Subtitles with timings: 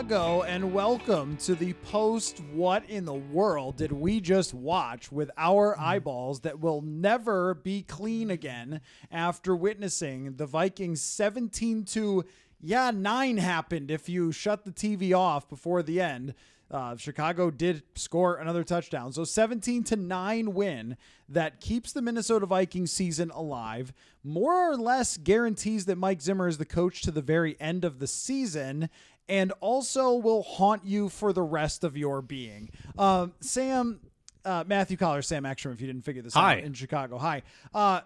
[0.00, 5.30] Chicago and welcome to the post What in the World Did We Just Watch with
[5.36, 8.80] our eyeballs that will never be clean again
[9.12, 12.24] after witnessing the Vikings 17 to,
[12.62, 16.32] yeah, 9 happened if you shut the TV off before the end.
[16.70, 19.12] Uh, Chicago did score another touchdown.
[19.12, 20.96] So 17 to 9 win
[21.28, 23.92] that keeps the Minnesota Vikings season alive,
[24.22, 27.98] more or less guarantees that Mike Zimmer is the coach to the very end of
[27.98, 28.88] the season,
[29.30, 32.68] and also will haunt you for the rest of your being.
[32.98, 34.00] Um, Sam,
[34.44, 36.58] uh, Matthew Coller, Sam Ekstrom, if you didn't figure this Hi.
[36.58, 37.16] out in Chicago.
[37.16, 37.42] Hi.
[37.72, 38.00] Uh,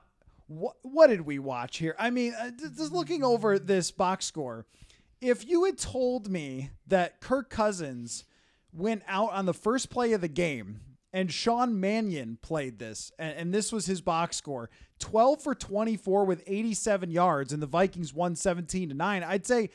[0.46, 1.96] what, what did we watch here?
[1.98, 4.66] I mean, uh, just looking over this box score,
[5.22, 8.24] if you had told me that Kirk Cousins
[8.70, 10.80] went out on the first play of the game
[11.14, 16.26] and Sean Mannion played this, and, and this was his box score 12 for 24
[16.26, 19.70] with 87 yards, and the Vikings won 17 to 9, I'd say,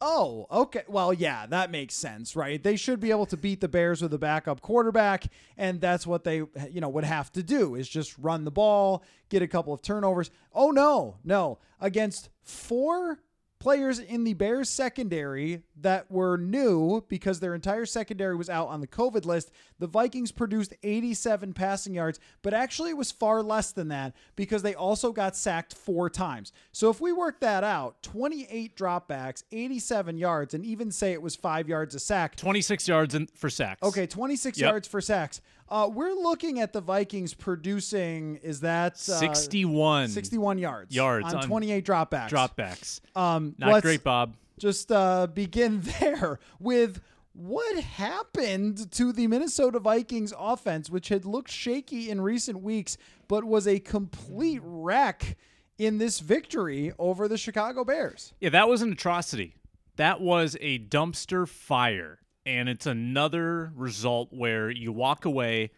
[0.00, 0.82] oh, okay.
[0.88, 2.62] Well, yeah, that makes sense, right?
[2.62, 5.24] They should be able to beat the Bears with a backup quarterback,
[5.56, 6.36] and that's what they,
[6.70, 9.82] you know, would have to do is just run the ball, get a couple of
[9.82, 10.30] turnovers.
[10.52, 11.58] Oh, no, no.
[11.80, 13.20] Against four
[13.58, 18.80] players in the Bears secondary that were new because their entire secondary was out on
[18.80, 19.50] the COVID list.
[19.78, 24.62] The Vikings produced 87 passing yards, but actually it was far less than that because
[24.62, 26.52] they also got sacked four times.
[26.72, 31.36] So if we work that out, 28 dropbacks, 87 yards, and even say it was
[31.36, 32.36] five yards a sack.
[32.36, 33.82] 26 yards in, for sacks.
[33.82, 34.68] Okay, 26 Yep.
[34.70, 35.40] yards for sacks.
[35.70, 41.36] Uh, we're looking at the Vikings producing, is that uh, 61 61 yards, yards on
[41.36, 42.30] on 28 dropbacks.
[42.30, 43.00] dropbacks.
[43.14, 44.34] Um, Not let's great, Bob.
[44.58, 47.00] Just uh, begin there with
[47.32, 52.96] what happened to the Minnesota Vikings offense, which had looked shaky in recent weeks,
[53.28, 55.36] but was a complete wreck
[55.78, 58.32] in this victory over the Chicago Bears.
[58.40, 59.54] Yeah, that was an atrocity.
[59.96, 62.18] That was a dumpster fire.
[62.44, 65.70] And it's another result where you walk away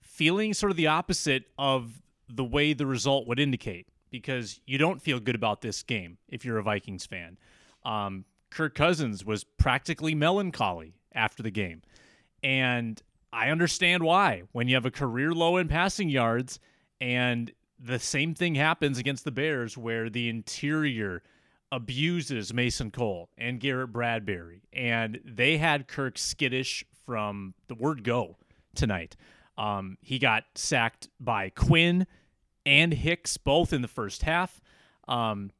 [0.00, 5.00] feeling sort of the opposite of the way the result would indicate because you don't
[5.00, 7.36] feel good about this game if you're a Vikings fan.
[7.86, 11.82] Um, Kirk Cousins was practically melancholy after the game.
[12.42, 13.00] And
[13.32, 14.42] I understand why.
[14.52, 16.58] When you have a career low in passing yards
[17.00, 21.22] and the same thing happens against the Bears where the interior
[21.70, 24.62] abuses Mason Cole and Garrett Bradbury.
[24.72, 28.36] And they had Kirk skittish from the word go
[28.74, 29.16] tonight.
[29.58, 32.06] Um, he got sacked by Quinn
[32.64, 34.60] and Hicks both in the first half.
[35.08, 35.50] Um,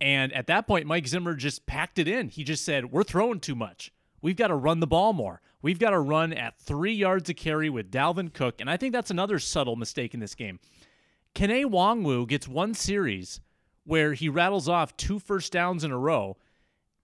[0.00, 2.28] and at that point, Mike Zimmer just packed it in.
[2.28, 3.92] He just said, We're throwing too much.
[4.22, 5.40] We've got to run the ball more.
[5.62, 8.60] We've got to run at three yards a carry with Dalvin Cook.
[8.60, 10.58] And I think that's another subtle mistake in this game.
[11.34, 13.40] Kene Nwangwu gets one series
[13.84, 16.36] where he rattles off two first downs in a row,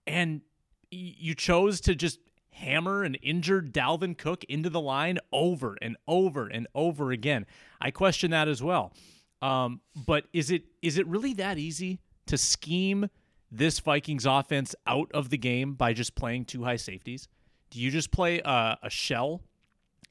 [0.05, 0.41] and
[0.89, 2.19] you chose to just
[2.51, 7.45] hammer an injured Dalvin Cook into the line over and over and over again.
[7.79, 8.93] I question that as well.
[9.41, 13.09] Um, but is it is it really that easy to scheme
[13.51, 17.27] this Vikings offense out of the game by just playing two high safeties?
[17.69, 19.41] Do you just play a, a shell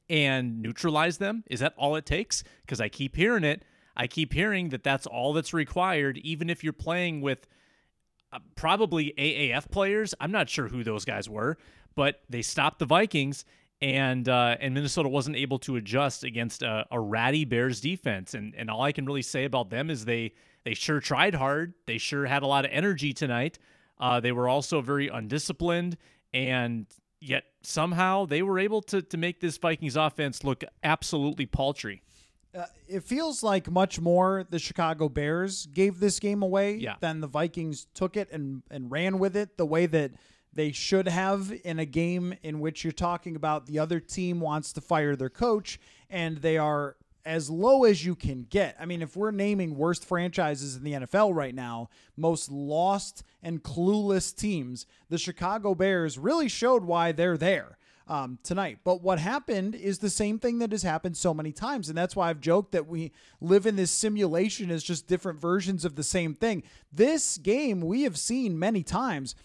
[0.09, 1.43] and neutralize them?
[1.47, 2.43] Is that all it takes?
[2.61, 3.63] Because I keep hearing it.
[3.95, 7.47] I keep hearing that that's all that's required, even if you're playing with
[8.31, 10.13] uh, probably AAF players.
[10.19, 11.57] I'm not sure who those guys were,
[11.95, 13.43] but they stopped the Vikings,
[13.81, 18.35] and uh, and Minnesota wasn't able to adjust against a, a ratty Bears defense.
[18.35, 20.33] And and all I can really say about them is they
[20.67, 21.73] they sure tried hard.
[21.85, 23.57] They sure had a lot of energy tonight.
[23.97, 25.95] Uh, they were also very undisciplined,
[26.33, 26.85] and
[27.21, 32.01] yet somehow they were able to to make this Vikings offense look absolutely paltry.
[32.53, 36.95] Uh, it feels like much more the Chicago Bears gave this game away Yeah.
[36.99, 40.11] than the Vikings took it and, and ran with it the way that
[40.51, 44.73] they should have in a game in which you're talking about the other team wants
[44.73, 45.79] to fire their coach
[46.09, 48.77] and they are as low as you can get.
[48.79, 53.61] I mean, if we're naming worst franchises in the NFL right now, most lost and
[53.61, 57.77] clueless teams, the Chicago Bears really showed why they're there.
[58.09, 58.77] Um, tonight.
[58.85, 61.89] But what happened is the same thing that has happened so many times.
[61.89, 65.83] And that's why I've joked that we live in this simulation as just different versions
[65.83, 66.63] of the same thing.
[66.89, 69.35] This game we have seen many times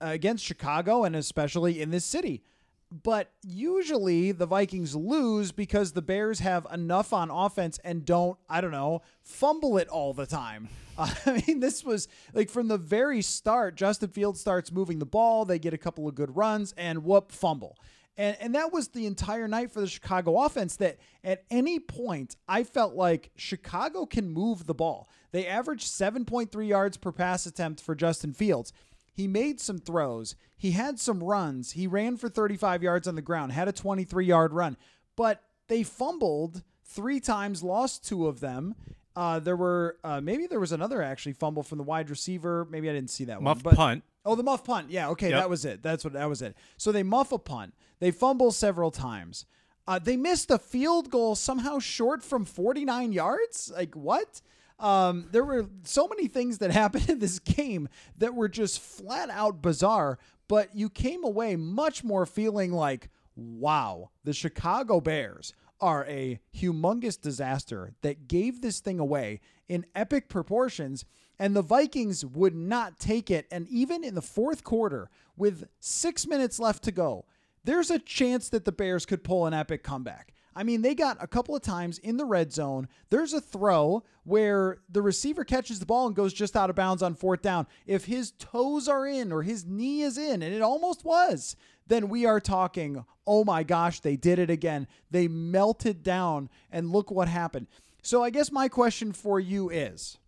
[0.00, 2.42] uh, against Chicago and especially in this city
[2.90, 8.60] but usually the Vikings lose because the Bears have enough on offense and don't, I
[8.60, 10.68] don't know, fumble it all the time.
[10.96, 15.06] Uh, I mean, this was like from the very start, Justin Fields starts moving the
[15.06, 17.76] ball, they get a couple of good runs, and whoop, fumble.
[18.18, 20.76] And, and that was the entire night for the Chicago offense.
[20.76, 25.08] That at any point, I felt like Chicago can move the ball.
[25.30, 28.72] They averaged 7.3 yards per pass attempt for Justin Fields.
[29.18, 30.36] He made some throws.
[30.56, 31.72] He had some runs.
[31.72, 34.76] He ran for 35 yards on the ground, had a 23 yard run,
[35.16, 38.76] but they fumbled three times, lost two of them.
[39.16, 42.64] Uh, there were uh, maybe there was another actually fumble from the wide receiver.
[42.70, 43.62] Maybe I didn't see that muff one.
[43.64, 44.04] But, punt.
[44.24, 44.88] Oh, the muff punt.
[44.88, 45.40] Yeah, okay, Yep.
[45.40, 45.82] that was it.
[45.82, 46.56] That's what that was it.
[46.76, 47.74] So they muff a punt.
[47.98, 49.46] They fumble several times.
[49.88, 53.72] Uh, they missed a field goal somehow short from 49 yards.
[53.74, 54.40] Like what?
[54.78, 59.30] Um, there were so many things that happened in this game that were just flat
[59.30, 60.18] out bizarre.
[60.48, 67.20] But you came away much more feeling like, wow, the Chicago Bears are a humongous
[67.20, 71.04] disaster that gave this thing away in epic proportions.
[71.38, 73.46] And the Vikings would not take it.
[73.50, 77.26] And even in the fourth quarter, with six minutes left to go,
[77.62, 80.32] there's a chance that the Bears could pull an epic comeback.
[80.58, 82.88] I mean, they got a couple of times in the red zone.
[83.10, 87.00] There's a throw where the receiver catches the ball and goes just out of bounds
[87.00, 87.68] on fourth down.
[87.86, 91.54] If his toes are in or his knee is in, and it almost was,
[91.86, 94.88] then we are talking, oh my gosh, they did it again.
[95.12, 97.68] They melted down, and look what happened.
[98.02, 100.18] So I guess my question for you is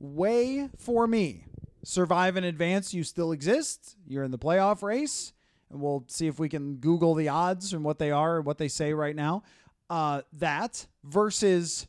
[0.00, 1.44] way for me.
[1.84, 3.94] Survive and advance, you still exist.
[4.04, 5.32] You're in the playoff race.
[5.70, 8.58] And we'll see if we can Google the odds and what they are and what
[8.58, 9.44] they say right now.
[9.90, 11.88] Uh, that versus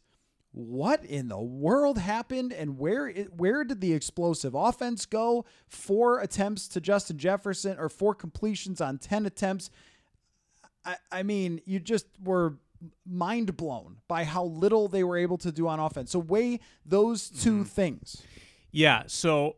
[0.53, 5.45] what in the world happened and where it, where did the explosive offense go?
[5.67, 9.69] Four attempts to Justin Jefferson or four completions on 10 attempts.
[10.83, 12.55] I, I mean, you just were
[13.05, 16.11] mind blown by how little they were able to do on offense.
[16.11, 18.23] So weigh those 2 things.
[18.71, 19.57] Yeah, so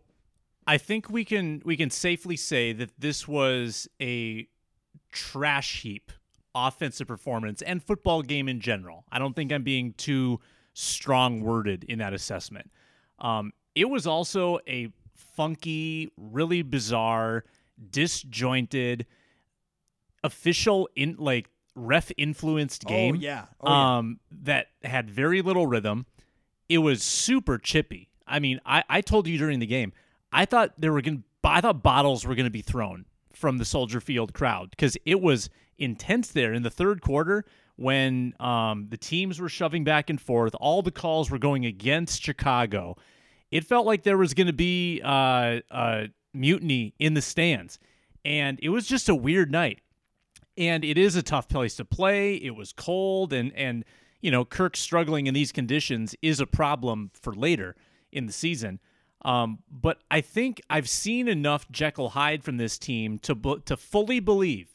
[0.67, 4.47] I think we can we can safely say that this was a
[5.11, 6.11] trash heap
[6.55, 9.05] offensive performance and football game in general.
[9.11, 10.39] I don't think I'm being too
[10.73, 12.69] strong worded in that assessment.
[13.19, 17.43] Um, it was also a funky, really bizarre,
[17.91, 19.05] disjointed,
[20.23, 23.15] official in like ref influenced game.
[23.15, 23.45] Oh yeah.
[23.61, 23.97] Oh, yeah.
[23.97, 26.05] um, that had very little rhythm.
[26.69, 28.09] It was super chippy.
[28.25, 29.91] I mean, I, I told you during the game,
[30.31, 33.65] I thought there were going I thought bottles were going to be thrown from the
[33.65, 38.97] Soldier Field crowd because it was intense there in the third quarter when um, the
[38.97, 40.55] teams were shoving back and forth.
[40.59, 42.97] All the calls were going against Chicago.
[43.51, 47.79] It felt like there was going to be uh, uh, mutiny in the stands,
[48.25, 49.79] and it was just a weird night.
[50.55, 52.35] And it is a tough place to play.
[52.35, 53.85] It was cold, and and
[54.21, 57.75] you know Kirk struggling in these conditions is a problem for later
[58.11, 58.79] in the season.
[59.25, 64.19] Um, but I think I've seen enough Jekyll Hyde from this team to to fully
[64.19, 64.72] believe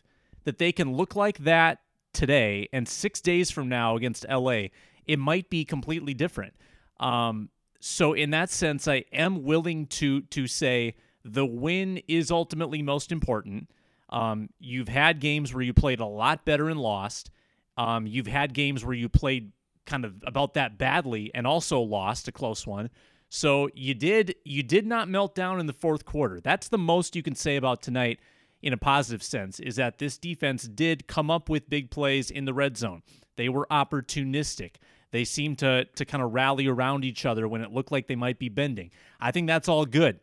[0.49, 1.81] that they can look like that
[2.15, 4.69] today, and six days from now against LA,
[5.07, 6.55] it might be completely different.
[6.99, 7.51] Um,
[7.81, 13.13] so in that sense, I am willing to to say the win is ultimately most
[13.13, 13.71] important.
[14.09, 17.31] Um, you've had games where you played a lot better and lost.
[17.77, 19.53] Um, you've had games where you played
[19.85, 22.89] kind of about that badly and also lost a close one.
[23.29, 26.41] So you did you did not melt down in the fourth quarter.
[26.41, 28.19] That's the most you can say about tonight
[28.63, 32.45] in a positive sense is that this defense did come up with big plays in
[32.45, 33.03] the red zone.
[33.37, 34.77] They were opportunistic.
[35.11, 38.17] They seemed to to kind of rally around each other when it looked like they
[38.17, 38.91] might be bending.
[39.21, 40.21] I think that's all good.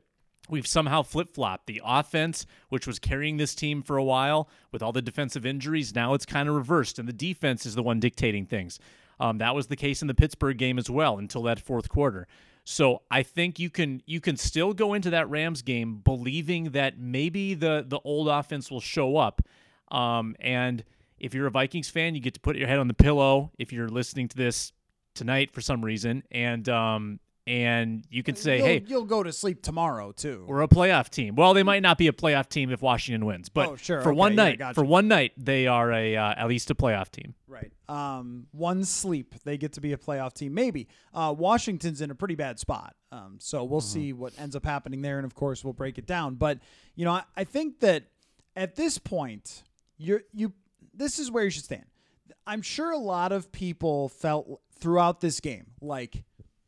[0.47, 1.65] We've somehow flip flopped.
[1.65, 5.95] The offense, which was carrying this team for a while with all the defensive injuries,
[5.95, 8.79] now it's kind of reversed, and the defense is the one dictating things.
[9.19, 12.27] Um, that was the case in the Pittsburgh game as well until that fourth quarter.
[12.65, 16.98] So I think you can you can still go into that Rams game believing that
[16.98, 19.41] maybe the the old offense will show up.
[19.91, 20.84] Um, and
[21.19, 23.72] if you're a Vikings fan, you get to put your head on the pillow if
[23.72, 24.74] you're listening to this
[25.13, 29.31] tonight for some reason, and um, and you can say, you'll, "Hey, you'll go to
[29.31, 30.45] sleep tomorrow too.
[30.47, 33.49] we're a playoff team." Well, they might not be a playoff team if Washington wins,
[33.49, 34.01] but Oh, sure.
[34.01, 34.73] for Okay, one yeah, night, gotcha.
[34.75, 37.35] for one night, they are a uh, at least a playoff team.
[37.47, 37.71] Right.
[37.87, 40.53] Um, one sleep, they get to be a playoff team.
[40.55, 40.87] Maybe.
[41.13, 42.95] Uh, Washington's in a pretty bad spot.
[43.11, 46.07] Um, so we'll see what ends up happening there, and of course we'll break it
[46.07, 46.35] down.
[46.35, 46.59] But
[46.95, 48.05] you know, I, I think that
[48.55, 49.63] at this point,
[49.97, 50.53] you're you.
[50.93, 51.85] This is where you should stand.
[52.47, 56.23] I'm sure a lot of people felt throughout this game like,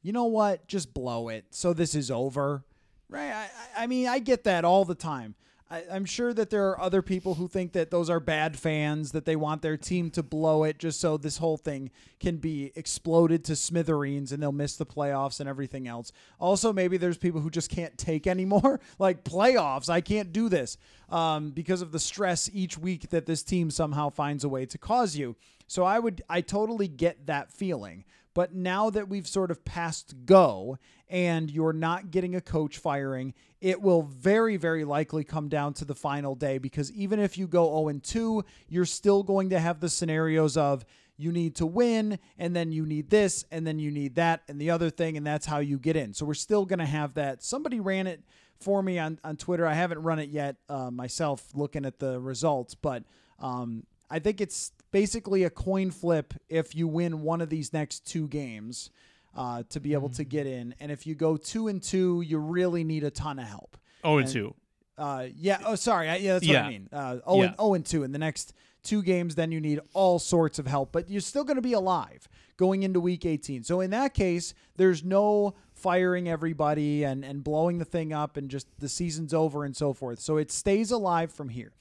[0.08, 1.44] you know what, just blow it.
[1.50, 2.64] So this is over,
[3.10, 3.34] right?
[3.34, 3.50] I,
[3.84, 5.36] I mean, I get that all the time.
[5.70, 9.12] I, I'm sure that there are other people who think that those are bad fans,
[9.12, 12.72] that they want their team to blow it just so this whole thing can be
[12.78, 16.14] exploded to smithereens and they'll miss the playoffs and everything else.
[16.40, 18.80] Also, maybe there's people who just can't take anymore.
[19.00, 20.78] like playoffs, I can't do this
[21.10, 24.78] um, because of the stress each week that this team somehow finds a way to
[24.78, 25.36] cause you.
[25.68, 28.06] So I would, I totally get that feeling.
[28.38, 30.78] But now that we've sort of passed go
[31.10, 35.86] and you're not getting a coach firing, it will very, very likely come down to
[35.86, 39.80] the final day because even if you go 0 2, you're still going to have
[39.80, 40.86] the scenarios of
[41.18, 44.62] you need to win and then you need this and then you need that and
[44.62, 46.14] the other thing, and that's how you get in.
[46.14, 47.42] So we're still going to have that.
[47.42, 48.22] Somebody ran it
[48.60, 49.66] for me on, on Twitter.
[49.66, 53.02] I haven't run it yet uh, myself looking at the results, but
[53.40, 58.06] um, I think it's basically a coin flip if you win one of these next
[58.08, 58.90] two games
[59.36, 60.74] uh, to be able to get in.
[60.80, 63.78] And if you go two and two, you really need a ton of help.
[64.04, 64.56] Oh, and And- two.
[64.98, 65.60] Uh, yeah.
[65.64, 66.10] Oh, sorry.
[66.10, 66.66] I, yeah, that's what Yeah.
[66.66, 66.90] I mean.
[66.92, 70.18] Uh, oh, and, oh, and two in the next two games, then you need all
[70.18, 73.64] sorts of help, but you're still going to be alive going into week 18.
[73.64, 78.50] So in that case, there's no firing everybody and, and blowing the thing up and
[78.50, 80.20] just the season's over and so forth.
[80.20, 81.74] So it stays alive from here,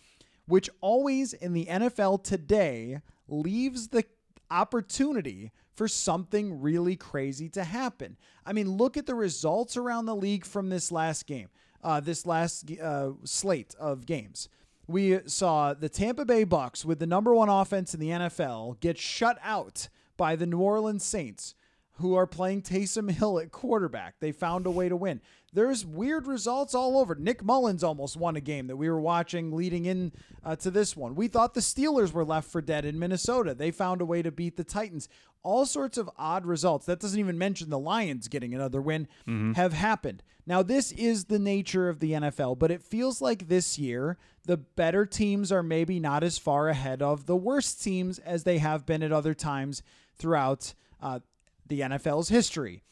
[0.46, 4.04] which always in the NFL today leaves the
[4.50, 8.16] opportunity for something really crazy to happen.
[8.44, 11.48] I mean, look at the results around the league from this last game,
[11.84, 14.48] uh, this last uh, slate of games.
[14.86, 18.96] We saw the Tampa Bay Bucks with the number one offense in the NFL get
[18.96, 21.54] shut out by the New Orleans Saints,
[21.96, 24.16] who are playing Taysom Hill at quarterback.
[24.20, 25.20] They found a way to win.
[25.52, 27.14] There's weird results all over.
[27.14, 30.12] Nick Mullens almost won a game that we were watching leading in
[30.44, 31.14] uh, to this one.
[31.14, 33.54] We thought the Steelers were left for dead in Minnesota.
[33.54, 35.08] They found a way to beat the Titans.
[35.42, 36.84] All sorts of odd results.
[36.86, 39.08] That doesn't even mention the Lions getting another win
[39.54, 40.22] have happened.
[40.46, 44.56] Now, this is the nature of the NFL, but it feels like this year the
[44.58, 48.84] better teams are maybe not as far ahead of the worst teams as they have
[48.84, 49.82] been at other times
[50.16, 51.20] throughout uh,
[51.68, 52.82] the NFL's history.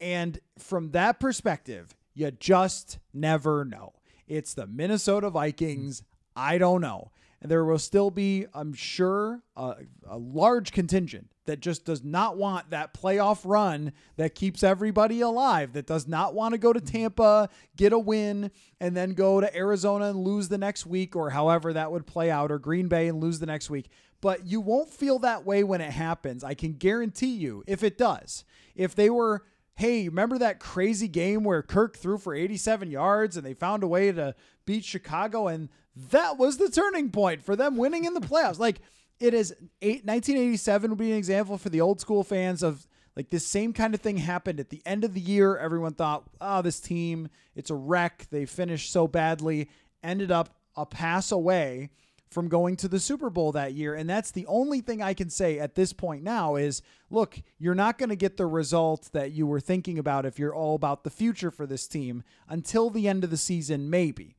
[0.00, 3.92] And from that perspective, you just never know.
[4.26, 6.02] It's the Minnesota Vikings.
[6.34, 7.10] I don't know.
[7.40, 9.76] And there will still be, I'm sure, a,
[10.08, 15.72] a large contingent that just does not want that playoff run that keeps everybody alive,
[15.72, 16.98] that does not want to go to mm-hmm.
[16.98, 21.30] Tampa, get a win, and then go to Arizona and lose the next week, or
[21.30, 23.88] however that would play out, or Green Bay and lose the next week.
[24.22, 26.42] But you won't feel that way when it happens.
[26.42, 28.44] I can guarantee you, if it does.
[28.74, 29.42] If they were
[29.74, 33.88] hey, remember that crazy game where Kirk threw for 87 yards and they found a
[33.88, 35.48] way to beat Chicago?
[35.48, 35.68] And
[36.10, 38.58] that was the turning point for them winning in the playoffs.
[38.58, 38.80] Like,
[39.18, 42.86] it is eight, 1987 would be an example for the old school fans of
[43.16, 45.56] like this same kind of thing happened at the end of the year.
[45.56, 48.26] Everyone thought, oh, this team, it's a wreck.
[48.30, 49.68] They finished so badly,
[50.02, 51.90] ended up a pass away
[52.32, 53.94] from going to the Super Bowl that year.
[53.94, 57.74] And that's the only thing I can say at this point now is look, you're
[57.74, 61.04] not going to get the result that you were thinking about if you're all about
[61.04, 64.36] the future for this team until the end of the season, maybe.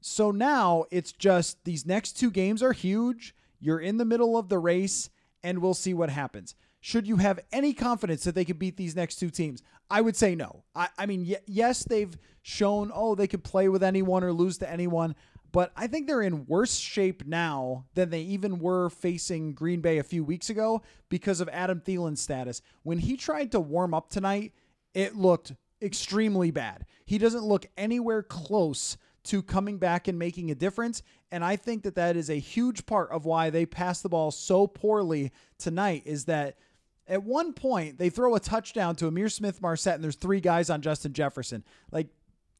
[0.00, 3.34] So now it's just these next two games are huge.
[3.58, 5.08] You're in the middle of the race,
[5.42, 6.54] and we'll see what happens.
[6.80, 9.62] Should you have any confidence that they could beat these next two teams?
[9.88, 10.64] I would say no.
[10.74, 14.58] I, I mean, y- yes, they've shown, oh, they could play with anyone or lose
[14.58, 15.14] to anyone,
[15.54, 19.98] but I think they're in worse shape now than they even were facing Green Bay
[19.98, 22.60] a few weeks ago because of Adam Thielen's status.
[22.82, 24.52] When he tried to warm up tonight,
[24.94, 26.86] it looked extremely bad.
[27.06, 28.96] He doesn't look anywhere close
[29.26, 31.04] to coming back and making a difference.
[31.30, 34.32] And I think that that is a huge part of why they pass the ball
[34.32, 36.58] so poorly tonight is that
[37.06, 40.68] at one point they throw a touchdown to Ihmir Smith Marsette and there's three guys
[40.68, 41.62] on Justin Jefferson.
[41.92, 42.08] Like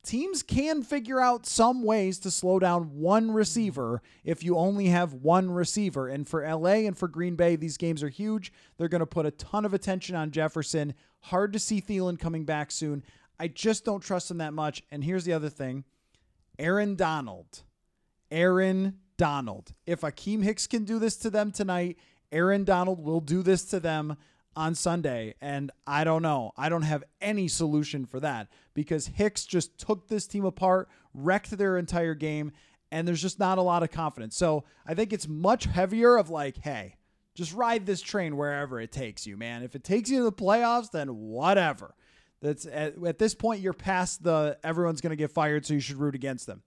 [0.05, 5.15] teams can figure out some ways to slow down one receiver if you only have
[5.15, 6.09] one receiver.
[6.09, 8.53] And for LA and for Green Bay, these games are huge.
[8.77, 10.95] They're going to put a ton of attention on Jefferson.
[11.21, 13.03] Hard to see Thielen coming back soon.
[13.41, 14.83] I just don't trust him that much.
[14.91, 15.85] And here's the other thing
[16.59, 17.63] Aaron Donald.
[18.31, 19.73] Aaron Donald.
[19.87, 21.99] If Akiem Hicks can do this to them tonight,
[22.33, 24.17] Aaron Donald will do this to them.
[24.57, 25.35] On Sunday.
[25.41, 26.53] And I don't know.
[26.57, 31.51] I don't have any solution for that because Hicks just took this team apart, wrecked
[31.51, 32.53] their entire game,
[32.91, 34.37] and there's just not a lot of confidence.
[34.37, 36.97] So I think it's much heavier of like, hey,
[37.35, 39.63] just ride this train wherever it takes you, man.
[39.63, 41.95] If it takes you to the playoffs, then whatever.
[42.41, 45.81] That's at, at this point you're past the everyone's going to get fired, so you
[45.81, 46.63] should root against them.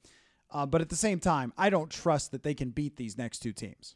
[0.49, 3.39] Uh, but at the same time, I don't trust that they can beat these next
[3.39, 3.95] two teams.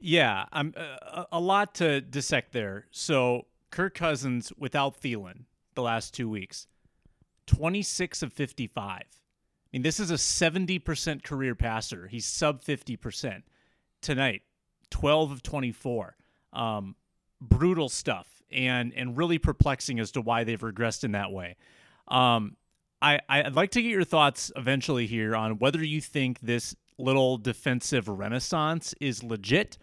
[0.00, 2.86] Yeah, I'm uh, a lot to dissect there.
[2.90, 6.66] So Kirk Cousins without Thielen the last two weeks,
[7.46, 8.86] 26 of 55.
[8.88, 9.04] I
[9.72, 12.06] mean, this is a 70% career passer.
[12.06, 13.42] He's sub 50%.
[14.00, 14.42] Tonight,
[14.90, 16.16] 12 of 24.
[16.52, 16.94] Um,
[17.40, 21.56] brutal stuff and and really perplexing as to why they've regressed in that way.
[22.08, 22.56] Um,
[23.00, 27.36] I I'd like to get your thoughts eventually here on whether you think this little
[27.36, 29.78] defensive renaissance is legit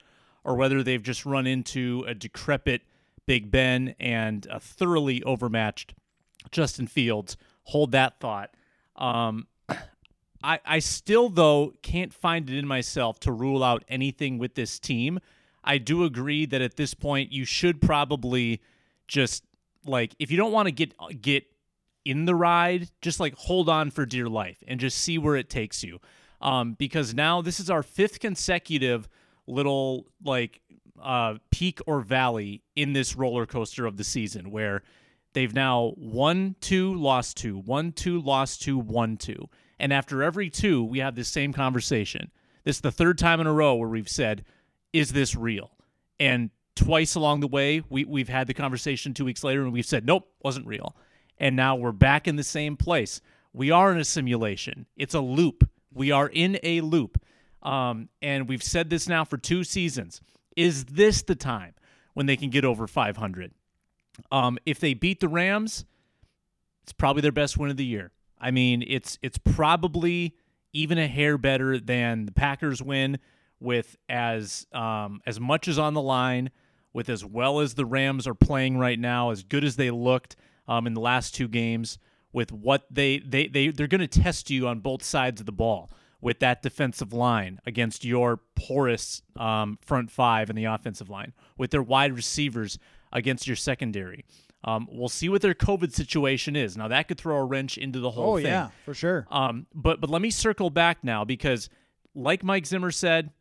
[0.46, 2.84] or whether they've just run into a decrepit
[3.25, 5.96] Big Ben and a thoroughly overmatched
[6.52, 7.36] Justin Fields.
[7.64, 8.52] Hold that thought.
[8.96, 9.48] Um,
[10.44, 14.78] I, I still, though, can't find it in myself to rule out anything with this
[14.80, 15.20] team.
[15.64, 18.62] I do agree that at this point you should probably
[19.08, 19.44] just
[19.88, 21.46] like if you don't want to get get
[22.04, 25.50] in the ride, just like hold on for dear life and just see where it
[25.50, 26.00] takes you.
[26.40, 29.10] Um, because now this is our fifth consecutive
[29.47, 30.62] little like
[31.01, 34.81] uh, peak or valley in this roller coaster of the season where
[35.34, 39.49] they've now won two, lost two, won two, lost two, won two.
[39.79, 42.31] And after every two, we have this same conversation.
[42.63, 44.45] This is the third time in a row where we've said,
[44.93, 45.71] is this real?
[46.19, 49.86] And twice along the way, we, we've had the conversation two weeks later and we've
[49.86, 50.95] said, nope, wasn't real.
[51.38, 53.19] And now we're back in the same place.
[53.53, 55.69] We are in a simulation, it's a loop.
[55.93, 57.21] We are in a loop.
[57.65, 60.21] Um, and we've said this now for two seasons.
[60.56, 61.73] Is this the time
[62.13, 63.51] when they can get over 500?
[64.32, 65.84] Um, if they beat the Rams,
[66.84, 68.12] it's probably their best win of the year.
[68.39, 70.36] I mean, it's it's probably
[70.71, 73.17] even a hair better than the Packers win
[73.60, 76.51] with as um, as much as on the line,
[76.93, 80.36] with as well as the Rams are playing right now, as good as they looked
[80.67, 81.97] um, in the last two games,
[82.32, 85.51] with what they they they they're going to test you on both sides of the
[85.51, 85.89] ball
[86.21, 91.71] with that defensive line against your porous um, front five in the offensive line, with
[91.71, 92.80] their wide receivers
[93.12, 94.25] against your secondary.
[94.63, 96.75] Um, we'll see what their COVID situation is.
[96.75, 98.47] Now that could throw a wrench into the whole oh, thing.
[98.47, 99.28] yeah, for sure.
[99.30, 101.69] Um, but but let me circle back now because,
[102.15, 103.32] like Mike Zimmer said,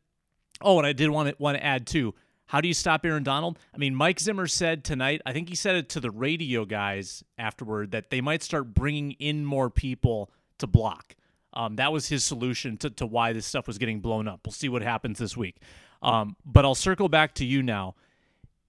[0.60, 2.14] oh, and I did want to want to add too.
[2.46, 3.58] How do you stop Aaron Donald?
[3.74, 5.22] I mean, Mike Zimmer said tonight.
[5.24, 9.12] I think he said it to the radio guys afterward that they might start bringing
[9.12, 11.16] in more people to block.
[11.54, 14.40] Um, that was his solution to, to why this stuff was getting blown up.
[14.44, 15.56] We'll see what happens this week.
[16.02, 17.94] Um, but I'll circle back to you now.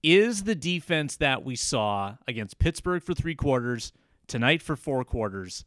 [0.02, 3.92] Is the defense that we saw against Pittsburgh for three quarters,
[4.28, 5.64] tonight for four quarters,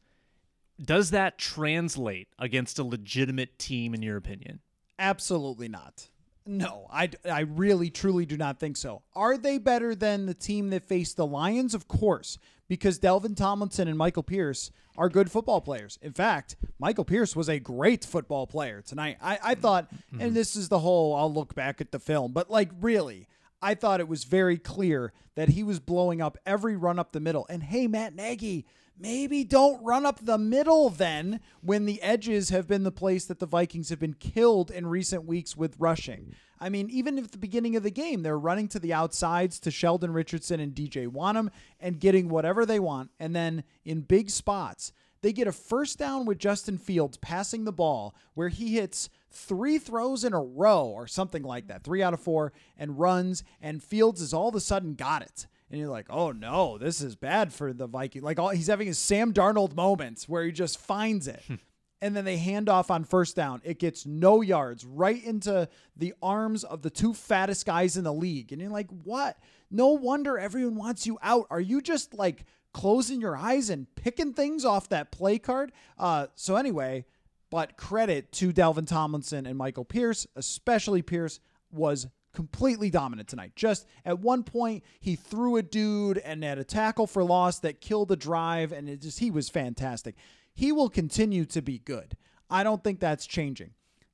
[0.81, 4.61] does that translate against a legitimate team, in your opinion?
[4.97, 6.09] Absolutely not.
[6.45, 9.03] No, I, I really truly do not think so.
[9.13, 11.73] Are they better than the team that faced the Lions?
[11.73, 12.37] Of course,
[12.69, 15.99] because Dalvin Tomlinson and Michael Pierce are good football players.
[16.01, 19.17] In fact, Michael Pierce was a great football player tonight.
[19.21, 20.21] I, I thought, mm-hmm.
[20.21, 23.27] and this is the whole, I'll look back at the film, but like really,
[23.61, 27.19] I thought it was very clear that he was blowing up every run up the
[27.19, 27.45] middle.
[27.49, 28.65] And hey, Matt Nagy,
[28.97, 33.39] maybe don't run up the middle then when the edges have been the place that
[33.39, 36.35] the Vikings have been killed in recent weeks with rushing.
[36.59, 39.71] I mean, even at the beginning of the game, they're running to the outsides to
[39.71, 43.11] Sheldon Richardson and DJ Wonnum and getting whatever they want.
[43.19, 44.91] And then in big spots,
[45.21, 49.77] They get a first down with Justin Fields passing the ball where he hits three
[49.77, 53.83] throws in a row or something like that, three out of four, and runs, and
[53.83, 55.47] Fields has all of a sudden got it.
[55.69, 58.23] And you're like, oh no, this is bad for the Viking.
[58.23, 61.43] Like all, he's having his Sam Darnold moments where he just finds it.
[62.01, 63.61] and then they hand off on first down.
[63.63, 68.13] It gets no yards right into the arms of the two fattest guys in the
[68.13, 68.51] league.
[68.51, 69.37] And you're like, what?
[69.69, 71.45] No wonder everyone wants you out.
[71.51, 75.71] Are you just like closing your eyes and picking things off that play card?
[75.97, 77.05] Uh, so anyway,
[77.49, 81.39] but credit to Dalvin Tomlinson and Michael Pierce, especially Pierce
[81.71, 83.53] was completely dominant tonight.
[83.55, 87.81] Just at one point, he threw a dude and had a tackle for loss that
[87.81, 90.15] killed the drive, and it just he was fantastic.
[90.53, 92.15] He will continue to be good.
[92.49, 93.71] I don't think that's changing.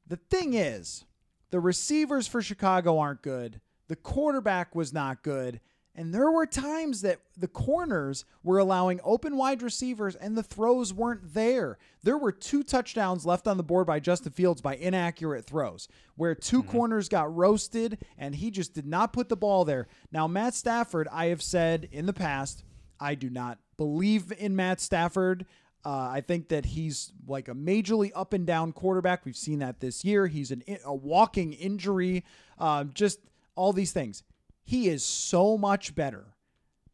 [0.07, 1.05] The thing is,
[1.49, 3.61] the receivers for Chicago aren't good.
[3.87, 5.59] The quarterback was not good.
[5.97, 10.93] And there were times that the corners were allowing open wide receivers and the throws
[10.93, 11.77] weren't there.
[12.03, 16.35] There were two touchdowns left on the board by Justin Fields by inaccurate throws, where
[16.35, 16.69] 2 mm-hmm.
[16.69, 19.87] corners got roasted and he just did not put the ball there.
[20.11, 22.65] Now, Matt Stafford, I have said in the past,
[22.99, 25.45] I do not believe in Matt Stafford.
[25.85, 29.23] Uh, I think that he's like a majorly up and down quarterback.
[29.23, 30.27] We've seen that this year.
[30.27, 32.25] He's an, a walking injury,
[32.59, 33.19] uh, just
[33.55, 34.23] all these things
[34.65, 36.35] he is so much better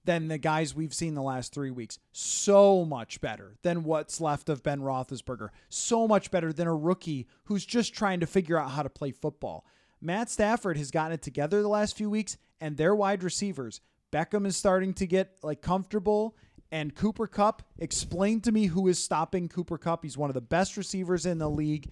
[0.03, 1.99] than the guys we've seen the last three weeks.
[2.11, 5.49] So much better than what's left of Ben Roethlisberger.
[5.69, 9.11] So much better than a rookie who's just trying to figure out how to play
[9.11, 9.65] football.
[10.01, 13.79] Matt Stafford has gotten it together the last few weeks, and their wide receivers.
[14.11, 16.35] Beckham is starting to get like comfortable,
[16.71, 17.63] and Cooper Kupp.
[17.77, 20.03] Explain to me who is stopping Cooper Kupp.
[20.03, 21.87] He's one of the best receivers in the league.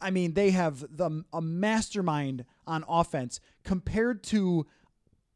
[0.00, 4.66] I mean, they have the a mastermind on offense compared to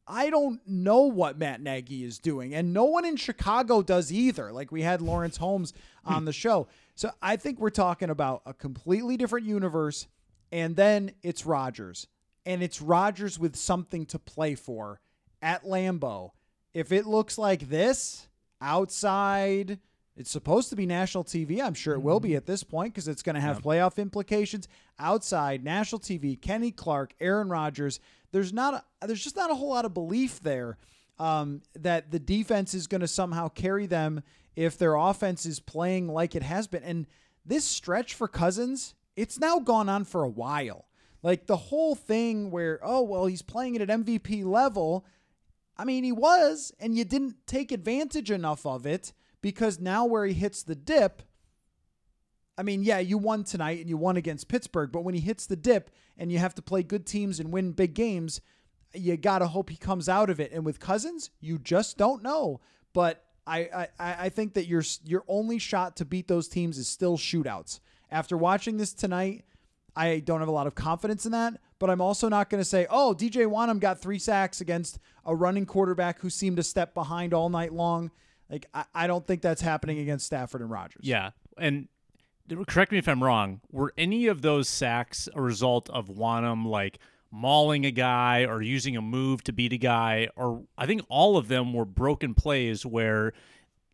[0.09, 4.53] I don't know what Matt Nagy is doing, and no one in Chicago does either.
[4.53, 5.73] Like we had Lawrence Holmes
[6.05, 6.69] on the show.
[6.95, 10.07] So I think we're talking about a completely different universe.
[10.51, 12.07] And then it's Rodgers.
[12.45, 15.01] And it's Rodgers with something to play for
[15.43, 16.31] at Lambeau.
[16.73, 18.29] If it looks like this
[18.61, 19.79] outside,
[20.17, 21.61] it's supposed to be national TV.
[21.61, 22.37] I'm sure it will be mm-hmm.
[22.37, 24.69] at this point because it's going to have playoff implications.
[24.99, 28.01] Outside, national TV, Kenny Clark, Aaron Rodgers
[28.37, 30.77] there's not a, there's just not a whole lot of belief there
[31.19, 34.23] um, that the defense is going to somehow carry them
[34.55, 36.83] if their offense is playing like it has been.
[36.83, 37.07] And
[37.47, 40.85] this stretch for Cousins, it's now gone on for a while.
[41.23, 45.07] Like the whole thing where, oh, well, he's playing at MVP level.
[45.79, 50.27] I mean, he was, and you didn't take advantage enough of it because now where
[50.27, 51.23] he hits the dip,
[52.59, 55.47] I mean, yeah, you won tonight and you won against Pittsburgh, but when he hits
[55.47, 58.41] the dip and you have to play good teams and win big games,
[58.95, 60.53] you got to hope he comes out of it.
[60.53, 62.61] And with Cousins, you just don't know.
[62.93, 66.89] But I, I, I think that your your only shot to beat those teams is
[66.89, 67.81] still shootouts.
[68.11, 69.45] After watching this tonight,
[69.95, 72.69] I don't have a lot of confidence in that, but I'm also not going to
[72.69, 76.95] say, oh, DJ Wonnum got three sacks against a running quarterback who seemed to step
[76.95, 78.11] behind all night long.
[78.51, 81.03] Like, I, I don't think that's happening against Stafford and Rodgers.
[81.03, 81.31] Yeah.
[81.59, 81.89] And
[82.67, 86.99] correct me if I'm wrong, were any of those sacks a result of Wonnum like
[87.31, 90.29] mauling a guy or using a move to beat a guy?
[90.37, 93.33] Or I think all of them were broken plays where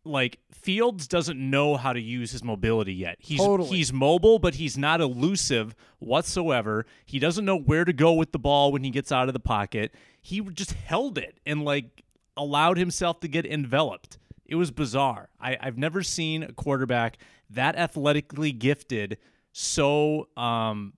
[0.05, 3.17] like Fields doesn't know how to use his mobility yet.
[3.19, 3.69] He's totally.
[3.69, 6.85] he's mobile, but he's not elusive whatsoever.
[7.05, 9.39] He doesn't know where to go with the ball when he gets out of the
[9.39, 9.93] pocket.
[10.21, 12.03] He just held it and like
[12.35, 14.17] allowed himself to get enveloped.
[14.53, 15.29] It was bizarre.
[15.41, 17.17] I, I've never seen a quarterback
[17.49, 19.17] that athletically gifted
[19.51, 20.93] so um,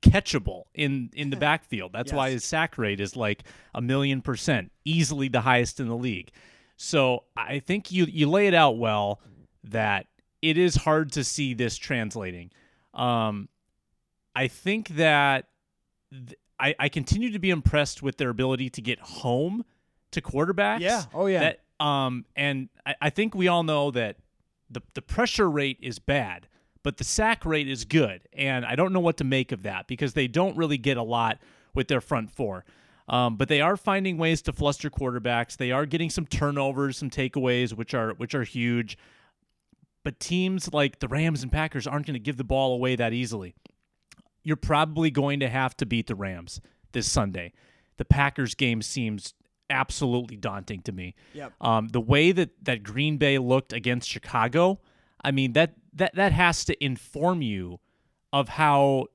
[0.00, 1.92] catchable in in the backfield.
[1.92, 2.16] That's yes.
[2.16, 6.30] why his sack rate is like a million percent, easily the highest in the league.
[6.78, 9.20] So I think you you lay it out well
[9.64, 10.06] that
[10.40, 12.50] it is hard to see this translating.
[12.94, 13.50] Um,
[14.34, 15.48] I think that
[16.10, 19.66] th- I, I continue to be impressed with their ability to get home
[20.12, 20.80] to quarterbacks.
[20.80, 21.02] Yeah.
[21.12, 21.40] Oh yeah.
[21.40, 24.16] That, um, and I, I think we all know that
[24.70, 26.46] the the pressure rate is bad,
[26.82, 29.88] but the sack rate is good, and I don't know what to make of that
[29.88, 31.38] because they don't really get a lot
[31.74, 32.64] with their front four.
[33.08, 35.56] Um, but they are finding ways to fluster quarterbacks.
[35.56, 38.96] They are getting some turnovers, some takeaways, which are which are huge.
[40.04, 43.12] But teams like the Rams and Packers aren't going to give the ball away that
[43.12, 43.54] easily.
[44.42, 46.60] You're probably going to have to beat the Rams
[46.92, 47.52] this Sunday.
[47.96, 49.34] The Packers game seems
[49.70, 51.14] absolutely daunting to me.
[51.34, 51.52] Yep.
[51.60, 54.80] Um, the way that that Green Bay looked against Chicago,
[55.22, 57.80] I mean that that that has to inform you
[58.32, 59.06] of how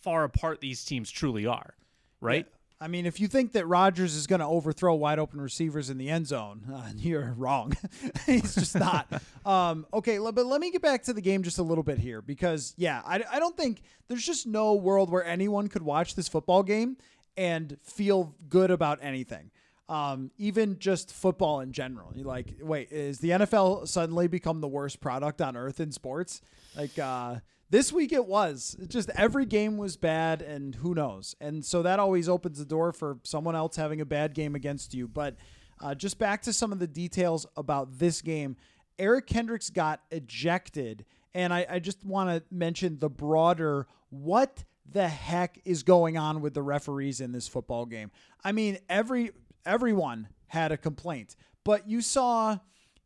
[0.00, 1.74] far apart these teams truly are,
[2.20, 2.46] right?
[2.82, 5.98] I mean, if you think that Rodgers is going to overthrow wide open receivers in
[5.98, 7.74] the end zone, uh, you're wrong.
[8.26, 9.06] He's just not.
[9.46, 12.20] um, okay, but let me get back to the game just a little bit here
[12.20, 16.26] because, yeah, I, I don't think there's just no world where anyone could watch this
[16.26, 16.96] football game
[17.36, 19.52] and feel good about anything.
[19.92, 22.12] Um, even just football in general.
[22.14, 26.40] You like, wait, is the NFL suddenly become the worst product on earth in sports?
[26.74, 28.74] Like, uh, this week it was.
[28.88, 31.36] Just every game was bad, and who knows?
[31.42, 34.94] And so that always opens the door for someone else having a bad game against
[34.94, 35.06] you.
[35.06, 35.36] But
[35.78, 38.56] uh, just back to some of the details about this game.
[38.98, 45.08] Eric Kendricks got ejected, and I, I just want to mention the broader what the
[45.08, 48.10] heck is going on with the referees in this football game.
[48.42, 49.32] I mean, every
[49.64, 52.58] everyone had a complaint, but you saw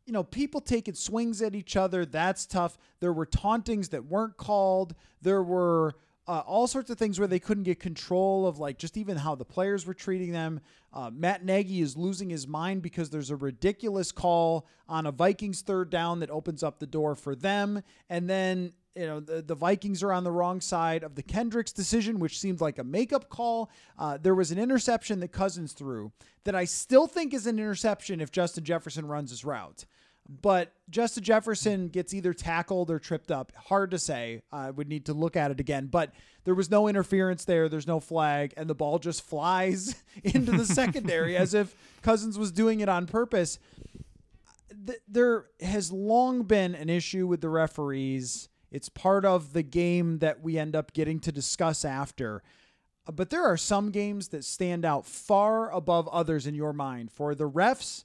[0.07, 2.05] you know, people taking swings at each other.
[2.05, 2.77] That's tough.
[3.01, 4.95] There were tauntings that weren't called.
[5.21, 8.95] There were uh, all sorts of things where they couldn't get control of, like, just
[8.95, 10.61] even how the players were treating them.
[10.93, 15.61] Uh, Matt Nagy is losing his mind because there's a ridiculous call on a Vikings
[15.61, 17.83] third down that opens up the door for them.
[18.09, 21.71] And then you know the, the Vikings are on the wrong side of the Kendricks
[21.71, 23.69] decision, which seems like a makeup call.
[23.97, 26.11] Uh, there was an interception that Cousins threw
[26.43, 29.85] that I still think is an interception if Justin Jefferson runs his route.
[30.29, 33.53] But Justin Jefferson gets either tackled or tripped up.
[33.55, 34.41] Hard to say.
[34.51, 35.87] I would need to look at it again.
[35.87, 36.11] But
[36.43, 37.69] there was no interference there.
[37.69, 42.51] There's no flag, and the ball just flies into the secondary as if Cousins was
[42.51, 43.57] doing it on purpose.
[45.07, 50.41] There has long been an issue with the referees it's part of the game that
[50.41, 52.43] we end up getting to discuss after.
[53.07, 57.11] Uh, but there are some games that stand out far above others in your mind.
[57.11, 58.03] For the refs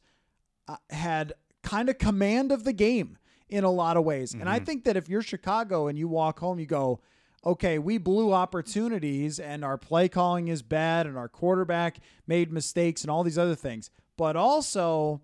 [0.68, 4.33] uh, had kind of command of the game in a lot of ways.
[4.33, 4.40] Mm-hmm.
[4.40, 4.64] And I mm-hmm.
[4.64, 7.01] think that if you're Chicago and you walk home, you go,
[7.44, 13.03] okay, we blew opportunities and our play calling is bad and our quarterback made mistakes
[13.03, 13.90] and all these other things.
[14.16, 15.22] But also,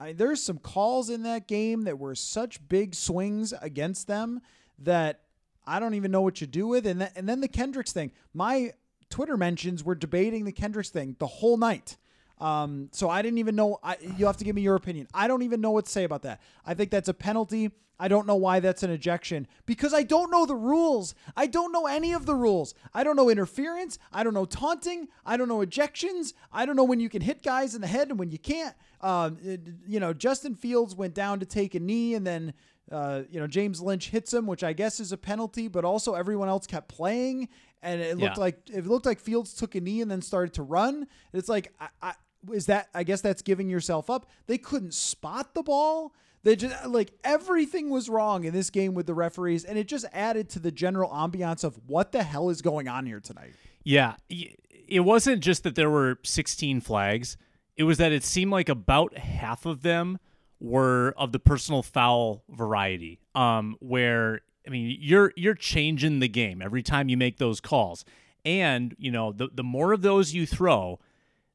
[0.00, 4.40] I, there's some calls in that game that were such big swings against them
[4.80, 5.20] that
[5.66, 6.86] I don't even know what you do with.
[6.86, 8.12] And, th- and then the Kendricks thing.
[8.34, 8.72] My
[9.10, 11.96] Twitter mentions were debating the Kendricks thing the whole night.
[12.38, 13.78] Um, so I didn't even know.
[13.82, 15.06] I, you have to give me your opinion.
[15.14, 16.40] I don't even know what to say about that.
[16.66, 17.70] I think that's a penalty.
[18.00, 21.14] I don't know why that's an ejection because I don't know the rules.
[21.36, 22.74] I don't know any of the rules.
[22.92, 23.96] I don't know interference.
[24.12, 25.06] I don't know taunting.
[25.24, 26.32] I don't know ejections.
[26.52, 28.74] I don't know when you can hit guys in the head and when you can't.
[29.02, 32.54] Um, it, you know, Justin Fields went down to take a knee and then
[32.90, 36.14] uh, you know, James Lynch hits him, which I guess is a penalty, but also
[36.14, 37.48] everyone else kept playing,
[37.82, 38.40] and it looked yeah.
[38.40, 41.06] like it looked like Fields took a knee and then started to run.
[41.32, 42.14] It's like, I, I,
[42.52, 42.88] is that?
[42.94, 44.26] I guess that's giving yourself up.
[44.46, 46.12] They couldn't spot the ball.
[46.42, 50.06] They just like everything was wrong in this game with the referees, and it just
[50.12, 53.54] added to the general ambiance of what the hell is going on here tonight.
[53.84, 57.36] Yeah, it wasn't just that there were 16 flags;
[57.76, 60.18] it was that it seemed like about half of them
[60.62, 66.62] were of the personal foul variety, um, where I mean you're you're changing the game
[66.62, 68.04] every time you make those calls,
[68.44, 71.00] and you know the the more of those you throw,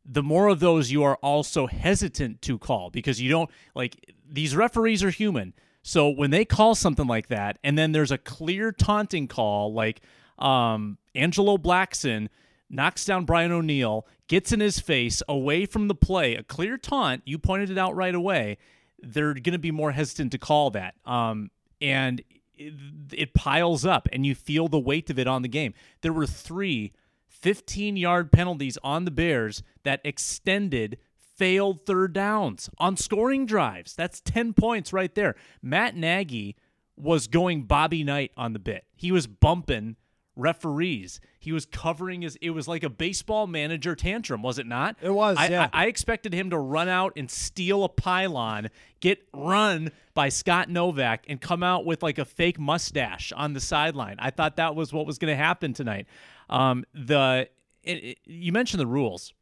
[0.06, 4.56] the more of those you are also hesitant to call because you don't like these
[4.56, 5.54] referees are human.
[5.84, 10.02] So when they call something like that, and then there's a clear taunting call, like
[10.38, 12.28] um, Angelo Blackson
[12.70, 17.22] knocks down Brian O'Neill, gets in his face away from the play, a clear taunt.
[17.26, 18.58] You pointed it out right away
[19.00, 20.96] they're going to be more hesitant to call that.
[21.06, 22.22] Um, and
[22.56, 22.74] it,
[23.14, 25.74] it piles up, and you feel the weight of it on the game.
[26.02, 26.94] There were three
[27.28, 30.98] 15 yard penalties on the Bears that extended
[31.36, 33.94] failed third downs on scoring drives.
[33.94, 35.36] That's 10 points right there.
[35.62, 36.56] Matt Nagy
[36.96, 38.86] was going Bobby Knight on the bit.
[38.96, 39.98] He was bumping
[40.38, 41.20] referees.
[41.40, 42.38] He was covering his.
[42.42, 44.96] It was like a baseball manager tantrum, was it not?
[45.02, 45.38] It was.
[45.38, 45.70] I, yeah.
[45.74, 48.70] I, I expected him to run out and steal a pylon,
[49.00, 53.60] get run by Scott Novak, and come out with like a fake mustache on the
[53.60, 54.18] sideline.
[54.20, 56.08] I thought that was what was going to happen tonight.
[56.50, 57.50] Um, the
[57.84, 59.34] it, it, you mentioned the rules.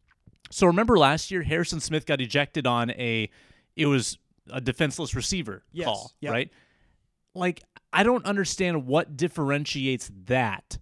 [0.51, 3.29] So remember last year, Harrison Smith got ejected on a.
[3.75, 4.17] It was
[4.51, 5.85] a defenseless receiver yes.
[5.85, 6.31] call, yep.
[6.31, 6.49] right?
[7.33, 10.77] Like I don't understand what differentiates that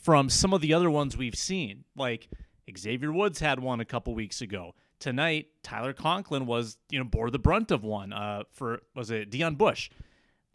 [0.00, 1.84] from some of the other ones we've seen.
[1.96, 2.28] Like
[2.76, 4.74] Xavier Woods had one a couple weeks ago.
[4.98, 9.30] Tonight, Tyler Conklin was, you know, bore the brunt of one uh, for, was it
[9.30, 9.90] Deon Bush?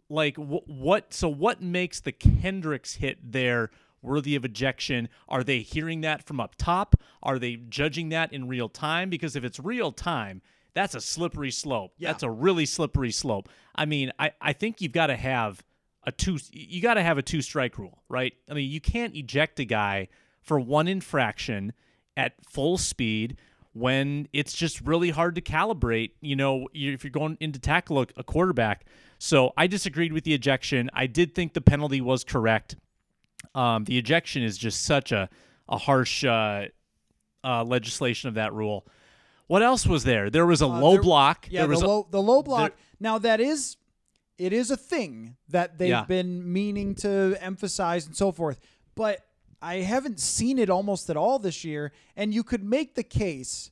[0.08, 3.70] Like, wh- what, so what makes the Kendricks hit there
[4.02, 5.08] worthy of ejection?
[5.28, 6.94] Are they hearing that from up top?
[7.24, 9.10] Are they judging that in real time?
[9.10, 10.42] Because if it's real time,
[10.74, 11.94] that's a slippery slope.
[11.98, 12.12] Yeah.
[12.12, 13.48] That's a really slippery slope.
[13.74, 15.64] I mean, I, I think you've got to have
[16.06, 18.32] a two you got to have a two strike rule, right?
[18.48, 20.08] I mean, you can't eject a guy
[20.42, 21.72] for one infraction
[22.16, 23.36] at full speed
[23.72, 28.06] when it's just really hard to calibrate, you know, if you're going into tackle a,
[28.16, 28.86] a quarterback.
[29.18, 30.88] So I disagreed with the ejection.
[30.94, 32.76] I did think the penalty was correct.
[33.54, 35.28] Um, the ejection is just such a,
[35.68, 36.66] a harsh uh,
[37.44, 38.86] uh, legislation of that rule.
[39.46, 40.30] What else was there?
[40.30, 41.48] There was a Uh, low there- block.
[41.50, 42.70] Yeah, there was the a- low the low block.
[42.70, 43.76] there- now that is
[44.38, 46.04] it is a thing that they've Yeah.
[46.04, 48.60] been meaning to emphasize and so forth.
[48.94, 49.26] But
[49.62, 51.92] I haven't seen it almost at all this year.
[52.16, 53.70] And you could make the case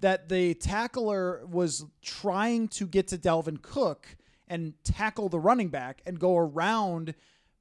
[0.00, 4.16] that the tackler was trying to get to Dalvin Cook
[4.48, 7.14] and tackle the running back and go around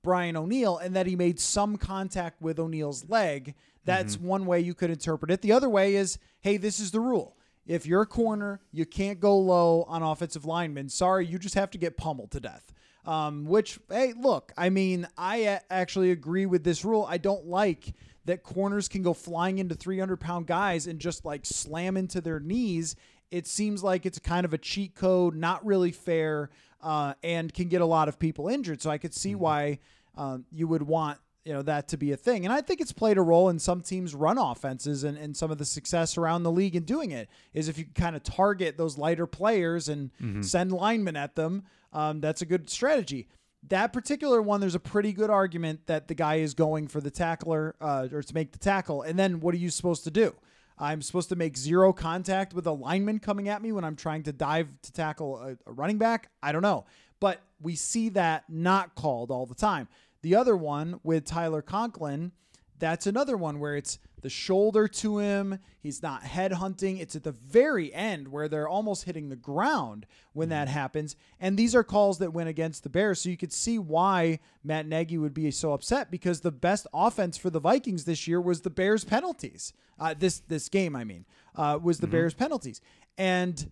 [0.03, 3.53] Brian O'Neill and that he made some contact with O'Neill's leg.
[3.85, 4.27] That's mm-hmm.
[4.27, 5.41] one way you could interpret it.
[5.41, 7.37] The other way is, hey, this is the rule.
[7.65, 10.89] If you're a corner, you can't go low on offensive linemen.
[10.89, 12.73] Sorry, you just have to get pummeled to death.
[13.05, 17.05] Um, which, hey, look, I mean, I a- actually agree with this rule.
[17.09, 17.93] I don't like
[18.25, 22.39] that corners can go flying into 300 pound guys and just like slam into their
[22.39, 22.95] knees.
[23.31, 26.49] It seems like it's kind of a cheat code, not really fair,
[26.81, 28.81] uh, and can get a lot of people injured.
[28.81, 29.79] So I could see why
[30.15, 32.45] um, you would want you know that to be a thing.
[32.45, 35.51] And i think it's played a role in some teams run offenses and, and some
[35.51, 38.77] of the success around the league in doing it is if you kind of target
[38.77, 40.11] those lighter players and
[40.45, 43.27] send linemen at them um, that's a good strategy.
[43.67, 47.11] That particular one there's a pretty good argument that the guy is going for the
[47.11, 49.01] tackler uh, or to make the tackle.
[49.03, 50.33] And then what are you supposed to do?
[50.79, 54.23] I'm supposed to make zero contact with a lineman coming at me when i'm trying
[54.23, 56.29] to dive to tackle a, a running back?
[56.41, 56.85] I don't know.
[57.19, 59.87] But we see that not called all the time
[60.21, 62.31] the other one with Tyler Conklin,
[62.79, 65.59] that's another one where it's the shoulder to him.
[65.79, 66.97] He's not head hunting.
[66.97, 71.15] It's at the very end where they're almost hitting the ground when that happens.
[71.39, 73.21] And these are calls that went against the Bears.
[73.21, 77.37] So you could see why Matt Nagy would be so upset because the best offense
[77.37, 79.73] for the Vikings this year was the Bears penalties.
[79.99, 82.81] Uh, this this game, I mean, uh, was the Bears penalties.
[83.17, 83.69] And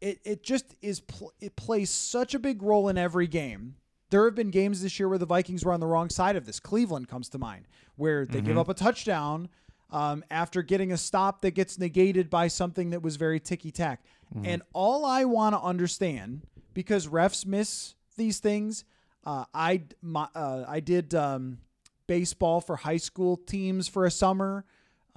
[0.00, 3.76] it, it just is pl- it plays such a big role in every game.
[4.10, 6.46] There have been games this year where the Vikings were on the wrong side of
[6.46, 6.60] this.
[6.60, 7.66] Cleveland comes to mind,
[7.96, 9.48] where they give up a touchdown
[9.90, 14.02] um, after getting a stop that gets negated by something that was very ticky tack.
[14.44, 16.42] And all I want to understand,
[16.74, 18.84] because refs miss these things,
[19.24, 21.58] uh, I my, uh, I did um,
[22.06, 24.64] baseball for high school teams for a summer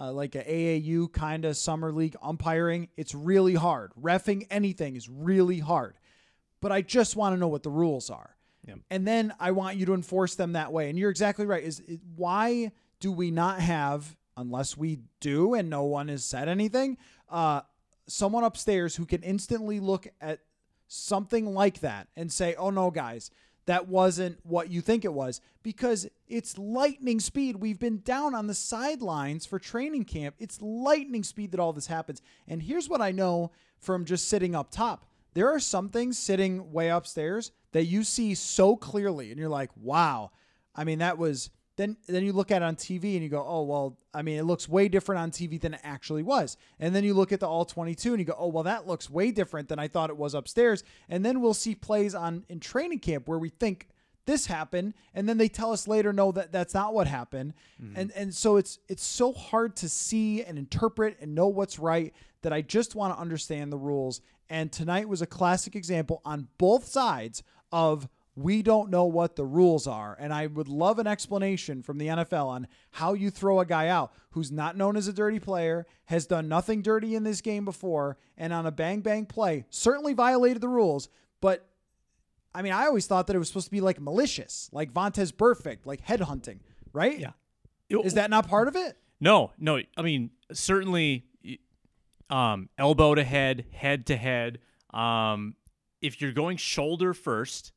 [0.02, 3.92] uh, like a AAU kind of summer league umpiring, it's really hard.
[4.02, 5.96] Refing anything is really hard.
[6.60, 8.36] But I just want to know what the rules are.
[8.90, 10.90] And then I want you to enforce them that way.
[10.90, 11.64] And you're exactly right.
[11.64, 16.48] Is is- why do we not have, unless we do and no one has said
[16.48, 16.98] anything,
[17.30, 17.62] uh,
[18.08, 20.40] someone upstairs who can instantly look at
[20.88, 23.32] something like that and say, oh no, guys,
[23.66, 27.56] that wasn't what you think it was because it's lightning speed.
[27.56, 30.36] We've been down on the sidelines for training camp.
[30.40, 32.22] It's lightning speed that all this happens.
[32.48, 36.74] And here's what I know from just sitting up top there are some things sitting
[36.74, 40.32] way upstairs that you see so clearly and you're like, wow.
[40.76, 43.46] I mean, that was then then you look at it on TV and you go,
[43.48, 46.58] oh well, I mean, it looks way different on TV than it actually was.
[46.80, 49.10] And then you look at the all 22 and you go, oh well, that looks
[49.10, 50.84] way different than I thought it was upstairs.
[51.10, 53.88] And then we'll see plays on in training camp where we think
[54.26, 58.00] this happened and then they tell us later no that that's not what happened mm-hmm.
[58.00, 62.14] and and so it's it's so hard to see and interpret and know what's right
[62.44, 66.48] that I just want to understand the rules and tonight was a classic example on
[66.58, 71.08] both sides of we don't know what the rules are and I would love an
[71.08, 75.08] explanation from the NFL on how you throw a guy out who's not known as
[75.08, 79.02] a dirty player has done nothing dirty in this game before and on a bang
[79.02, 81.10] bang play certainly violated the rules
[81.42, 81.68] but
[82.54, 85.32] I mean, I always thought that it was supposed to be like malicious, like Vontaze
[85.32, 86.60] Burfict, like headhunting,
[86.94, 87.18] right?
[87.18, 87.32] Yeah.
[88.04, 88.98] Is that not part of it?
[89.20, 89.82] No, no.
[89.98, 91.26] I mean, certainly,
[92.30, 94.60] um, elbow to head, head to head.
[94.94, 95.56] Um,
[96.02, 97.72] if you're going shoulder first,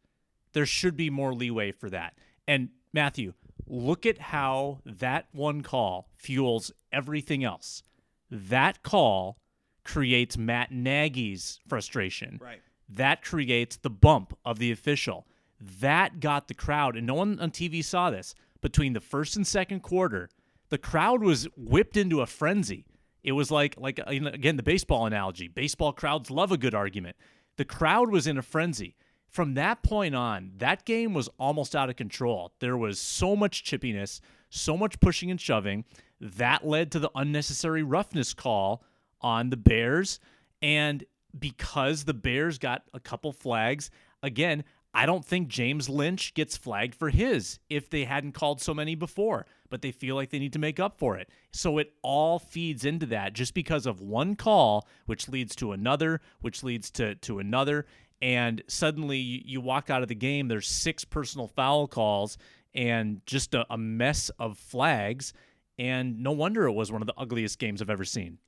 [0.53, 2.15] there should be more leeway for that.
[2.47, 3.35] And Matthew,
[3.67, 7.83] look at how that one call fuels everything else.
[8.31, 9.39] That call
[9.85, 12.39] creates Matt Nagy's frustration.
[12.43, 12.61] Right.
[12.89, 15.27] That creates the bump of the official.
[15.61, 18.35] That got the crowd, and no one on TV saw this.
[18.61, 20.31] Between the first and second quarter,
[20.71, 22.87] the crowd was whipped into a frenzy.
[23.23, 25.49] It was like, like you know, again, the baseball analogy.
[25.49, 27.17] Baseball crowds love a good argument.
[27.57, 28.97] The crowd was in a frenzy.
[29.29, 32.53] From that point on, that game was almost out of control.
[32.61, 35.85] There was so much chippiness, so much pushing and shoving.
[36.21, 38.85] That led to the unnecessary roughness call
[39.21, 40.21] on the Bears.
[40.63, 41.05] And
[41.37, 43.91] because the Bears got a couple flags,
[44.23, 44.63] again,
[44.95, 48.95] I don't think James Lynch gets flagged for his if they hadn't called so many
[48.95, 51.29] before, but they feel like they need to make up for it.
[51.53, 56.21] So it all feeds into that just because of one call, which leads to another,
[56.41, 57.87] which leads to, to another.
[58.23, 62.39] And suddenly you, you walk out of the game, there's six personal foul calls
[62.73, 65.33] and just a, a mess of flags.
[65.77, 68.39] And no wonder it was one of the ugliest games I've ever seen.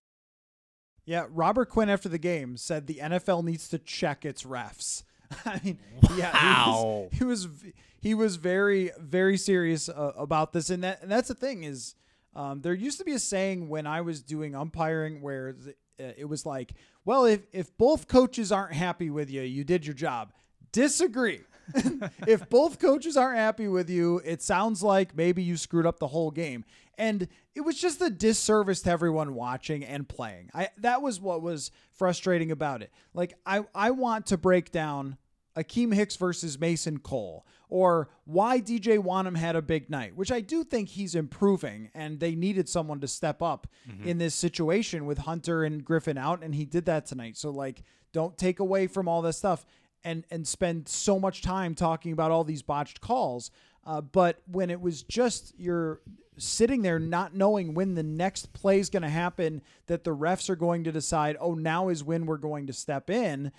[1.04, 5.02] Yeah, Robert Quinn after the game said the NFL needs to check its refs.
[5.44, 5.78] I mean,
[6.16, 7.08] yeah, Wow.
[7.12, 11.10] he was, he was he was very very serious uh, about this, and that and
[11.10, 11.94] that's the thing is,
[12.34, 15.56] um, there used to be a saying when I was doing umpiring where
[15.98, 16.72] uh, it was like,
[17.04, 20.32] well, if if both coaches aren't happy with you, you did your job.
[20.72, 21.40] Disagree.
[22.28, 26.06] if both coaches aren't happy with you, it sounds like maybe you screwed up the
[26.08, 26.64] whole game.
[26.98, 30.50] And it was just a disservice to everyone watching and playing.
[30.54, 32.90] I that was what was frustrating about it.
[33.14, 35.18] Like I I want to break down
[35.56, 40.40] Akiem Hicks versus Mason Cole, or why DJ Wonnum had a big night, which I
[40.40, 43.66] do think he's improving, and they needed someone to step up
[44.04, 47.36] in this situation with Hunter and Griffin out, and he did that tonight.
[47.38, 47.82] So like,
[48.12, 49.64] don't take away from all this stuff
[50.04, 53.50] and and spend so much time talking about all these botched calls.
[53.86, 56.00] Uh, but when it was just you're
[56.38, 60.50] sitting there not knowing when the next play is going to happen, that the refs
[60.50, 63.52] are going to decide, oh, now is when we're going to step in.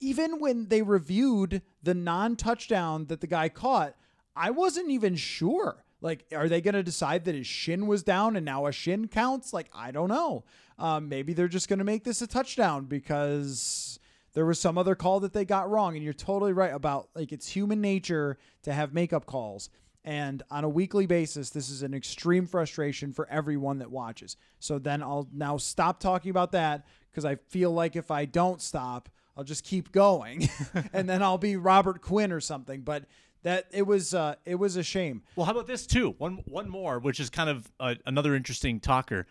[0.00, 3.94] Even when they reviewed the non-touchdown that the guy caught,
[4.36, 5.84] I wasn't even sure.
[6.00, 9.08] Like, are they going to decide that his shin was down and now a shin
[9.08, 9.52] counts?
[9.52, 10.44] Like, I don't know.
[10.78, 14.00] Um, maybe they're just going to make this a touchdown because
[14.34, 15.94] there was some other call that they got wrong.
[15.94, 19.70] And you're totally right about like it's human nature to have makeup calls.
[20.04, 24.36] And on a weekly basis, this is an extreme frustration for everyone that watches.
[24.58, 28.60] So then I'll now stop talking about that because I feel like if I don't
[28.60, 30.48] stop, I'll just keep going,
[30.92, 32.80] and then I'll be Robert Quinn or something.
[32.82, 33.04] But
[33.44, 35.22] that it was uh, it was a shame.
[35.36, 36.14] Well, how about this too?
[36.18, 39.26] One one more, which is kind of uh, another interesting talker.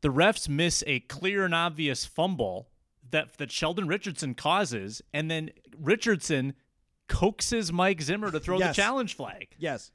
[0.00, 2.68] The refs miss a clear and obvious fumble
[3.10, 6.54] that that Sheldon Richardson causes, and then Richardson
[7.08, 8.74] coaxes Mike Zimmer to throw Yes.
[8.74, 9.48] the challenge flag.
[9.58, 9.92] Yes.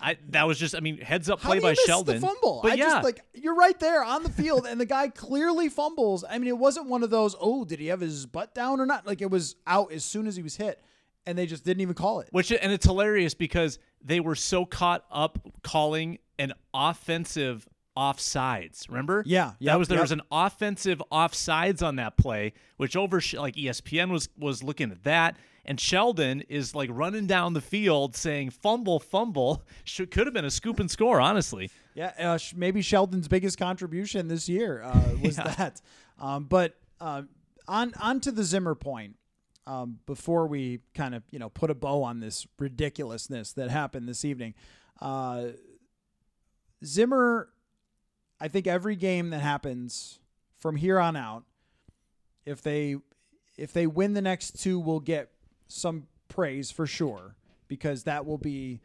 [0.00, 2.20] I that was just I mean heads up play by Sheldon.
[2.20, 2.60] Fumble.
[2.62, 5.68] But I yeah, just like you're right there on the field, and the guy clearly
[5.68, 6.24] fumbles.
[6.28, 7.34] I mean, it wasn't one of those.
[7.40, 9.06] Oh, did he have his butt down or not?
[9.06, 10.82] Like it was out as soon as he was hit,
[11.26, 12.28] and they just didn't even call it.
[12.30, 18.88] Which and it's hilarious because they were so caught up calling an offensive offsides.
[18.88, 19.22] Remember?
[19.26, 20.04] Yeah, that was there yep.
[20.04, 25.04] was an offensive offsides on that play, which over like ESPN was was looking at
[25.04, 29.64] that, and Sheldon is like running down the field saying fumble, fumble.
[29.84, 31.70] Should could have been a scoop and score, honestly.
[31.94, 35.80] Yeah, uh, sh- maybe Sheldon's biggest contribution this year uh, was that.
[36.18, 37.22] Um, but uh,
[37.68, 39.16] on on to the Zimmer point.
[39.66, 44.06] Um, before we kind of you know put a bow on this ridiculousness that happened
[44.06, 44.52] this evening,
[45.00, 45.46] uh,
[46.84, 47.48] Zimmer,
[48.38, 50.18] I think every game that happens
[50.58, 51.44] from here on out,
[52.44, 52.96] if they
[53.56, 55.30] if they win the next two, will get
[55.74, 57.36] some praise for sure
[57.68, 58.80] because that will be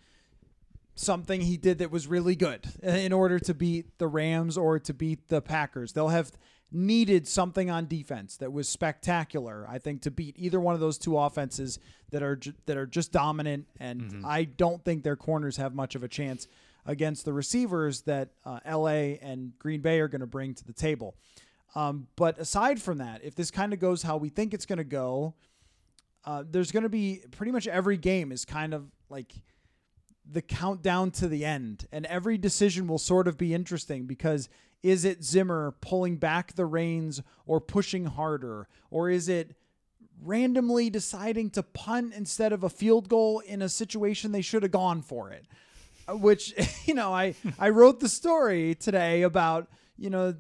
[0.96, 4.94] something he did that was really good in order to beat the Rams or to
[4.94, 5.94] beat the Packers.
[5.94, 6.32] They'll have
[6.72, 10.98] needed something on defense that was spectacular, I think, to beat either one of those
[10.98, 11.80] two offenses
[12.12, 13.66] that are ju- that are just dominant.
[13.80, 16.48] And I don't think their corners have much of a chance
[16.86, 20.74] against the receivers that uh, LA and Green Bay are going to bring to the
[20.74, 21.16] table.
[21.76, 24.78] Um, but aside from that, if this kind of goes how we think it's going
[24.78, 25.36] to go,
[26.26, 29.34] uh, there's going to be pretty much every game is kind of like
[30.30, 34.50] the countdown to the end, and every decision will sort of be interesting because
[34.84, 39.56] is it Zimmer pulling back the reins or pushing harder, or is it
[40.22, 44.72] randomly deciding to punt instead of a field goal in a situation they should have
[44.72, 45.46] gone for it?
[46.08, 46.54] Uh, Which
[46.86, 49.68] you know, I I wrote the story today about
[50.00, 50.36] you know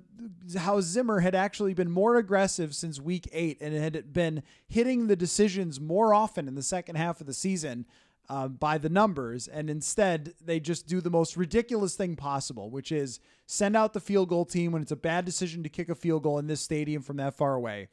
[0.58, 5.16] how Zimmer had actually been more aggressive since week eight and had been hitting the
[5.16, 7.86] decisions more often in the second half of the season
[8.30, 12.92] uh, by the numbers, and instead they just do the most ridiculous thing possible, which
[12.92, 15.96] is send out the field goal team when it's a bad decision to kick a
[15.96, 17.88] field goal in this stadium from that far away.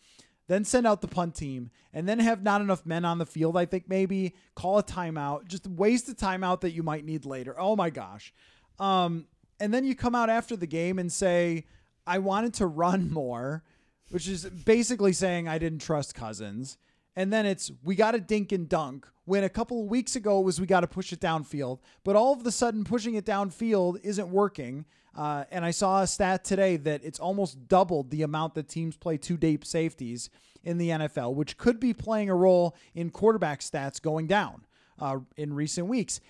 [0.48, 3.56] Then send out the punt team, and then have not enough men on the field.
[3.56, 7.58] I think maybe call a timeout, just waste a timeout that you might need later.
[7.58, 8.32] Oh my gosh!
[8.78, 9.26] Um,
[9.60, 11.64] and then you come out after the game and say,
[12.06, 13.62] "I wanted to run more,"
[14.10, 16.78] which is basically saying I didn't trust Cousins.
[17.16, 19.06] and then it's we got to dink and dunk.
[19.24, 22.32] When a couple of weeks ago was we got to push it downfield, but all
[22.34, 24.84] of a sudden pushing it downfield isn't working.
[25.16, 28.96] Uh, and I saw a stat today that it's almost doubled the amount that teams
[28.98, 30.28] play two deep safeties
[30.62, 34.66] in the NFL, which could be playing a role in quarterback stats going down
[35.00, 36.20] uh, in recent weeks.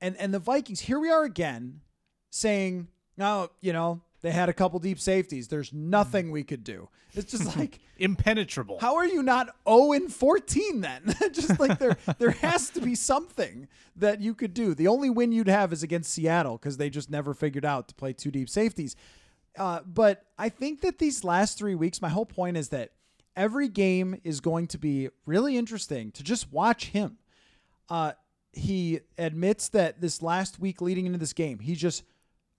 [0.00, 1.80] And and the Vikings, here we are again,
[2.36, 5.48] saying, "No, you know, they had a couple deep safeties.
[5.48, 8.78] There's nothing we could do." It's just like impenetrable.
[8.78, 11.14] How are you not 0 and 14 then?
[11.32, 14.74] just like there there has to be something that you could do.
[14.74, 17.94] The only win you'd have is against Seattle because they just never figured out to
[17.94, 18.94] play two deep safeties.
[19.58, 22.90] Uh, but I think that these last three weeks, my whole point is that
[23.34, 27.16] every game is going to be really interesting to just watch him.
[27.88, 28.12] Uh,
[28.52, 32.02] he admits that this last week leading into this game, he just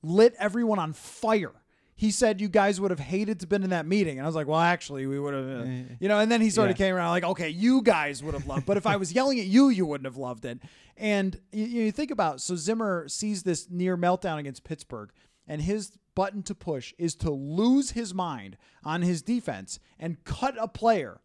[0.04, 1.54] lit everyone on fire.
[1.96, 4.36] He said you guys would have hated to been in that meeting, and I was
[4.36, 6.20] like, well, actually, we would have, uh, you know.
[6.20, 6.86] And then he sort of Yeah.
[6.88, 9.48] came around like, okay, you guys would have loved, but if I was yelling at
[9.48, 10.60] you, you wouldn't have loved it.
[10.96, 15.10] And you, you think about so Zimmer sees this near meltdown against Pittsburgh,
[15.48, 20.56] and his button to push is to lose his mind on his defense and cut
[20.60, 21.20] a player,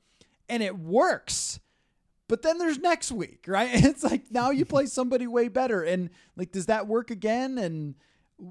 [0.48, 1.60] and it works.
[2.28, 3.68] But then there's next week, right?
[3.84, 7.58] It's like now you play somebody way better, and like, does that work again?
[7.58, 7.94] And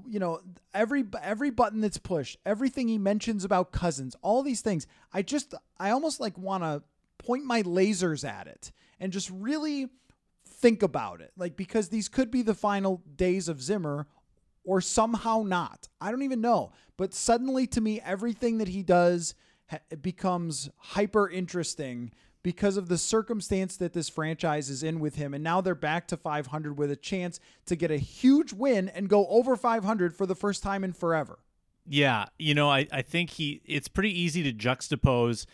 [0.06, 0.40] you know,
[0.74, 5.54] every every button that's pushed, everything he mentions about Cousins, all these things, I just
[5.78, 6.82] I almost like want to
[7.18, 9.88] point my lasers at it and just really
[10.46, 14.06] think about it, like because these could be the final days of Zimmer,
[14.64, 15.88] or somehow not.
[16.00, 16.72] I don't even know.
[16.96, 19.34] But suddenly, to me, everything that he does
[19.68, 22.12] ha- becomes hyper interesting
[22.42, 25.34] because of the circumstance that this franchise is in with him.
[25.34, 29.08] And now they're back to 500 with a chance to get a huge win and
[29.08, 31.38] go over 500 for the first time in forever.
[31.86, 35.46] Yeah, you know, I, I think he it's pretty easy to juxtapose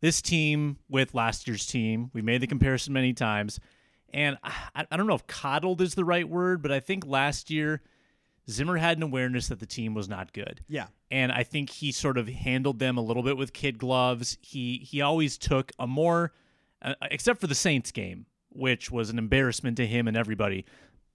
[0.00, 2.10] this team with last year's team.
[2.12, 3.58] We made the comparison many times.
[4.12, 7.50] And I, I don't know if coddled is the right word, but I think last
[7.50, 7.82] year
[8.50, 10.62] Zimmer had an awareness that the team was not good.
[10.68, 10.86] Yeah.
[11.10, 14.38] And I think he sort of handled them a little bit with kid gloves.
[14.40, 16.32] He he always took a more
[16.82, 20.64] uh, except for the Saints game, which was an embarrassment to him and everybody.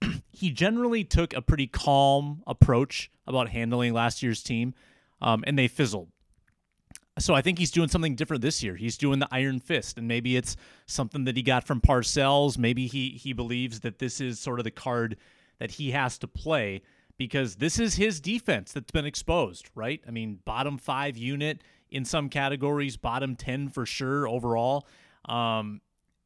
[0.32, 4.74] he generally took a pretty calm approach about handling last year's team,
[5.20, 6.08] um, and they fizzled.
[7.18, 8.76] So I think he's doing something different this year.
[8.76, 10.56] He's doing the iron fist, and maybe it's
[10.86, 12.56] something that he got from Parcells.
[12.56, 15.16] Maybe he he believes that this is sort of the card
[15.58, 16.82] that he has to play
[17.18, 20.00] because this is his defense that's been exposed, right?
[20.06, 24.86] I mean, bottom five unit in some categories, bottom ten for sure overall.
[25.28, 25.80] Um,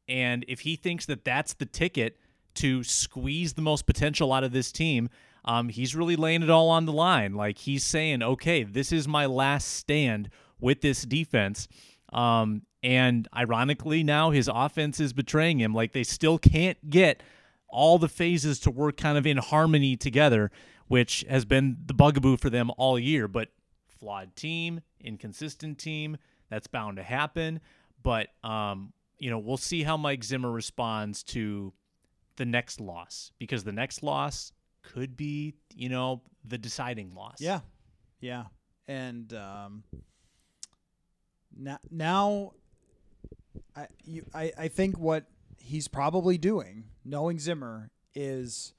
[0.07, 2.17] and if he thinks that that's the ticket
[2.55, 5.09] to squeeze the most potential out of this team,
[5.45, 7.33] um, he's really laying it all on the line.
[7.33, 10.29] Like he's saying, okay, this is my last stand
[10.59, 11.67] with this defense.
[12.11, 15.73] Um, and ironically, now his offense is betraying him.
[15.73, 17.23] Like they still can't get
[17.67, 20.51] all the phases to work kind of in harmony together,
[20.93, 23.27] which has been the bugaboo for them all year.
[23.27, 23.49] But
[23.87, 26.17] flawed team, inconsistent team,
[26.51, 27.61] that's bound to happen.
[28.03, 31.73] But um, you know, we'll see how Mike Zimmer responds to
[32.35, 34.51] the next loss because the next loss
[34.83, 37.37] could be, you know, the deciding loss.
[37.39, 37.61] Yeah.
[38.19, 38.43] Yeah.
[38.87, 39.83] And um,
[41.57, 42.51] now, now
[43.75, 45.25] I, you, I, I think what
[45.57, 48.75] he's probably doing, knowing Zimmer, is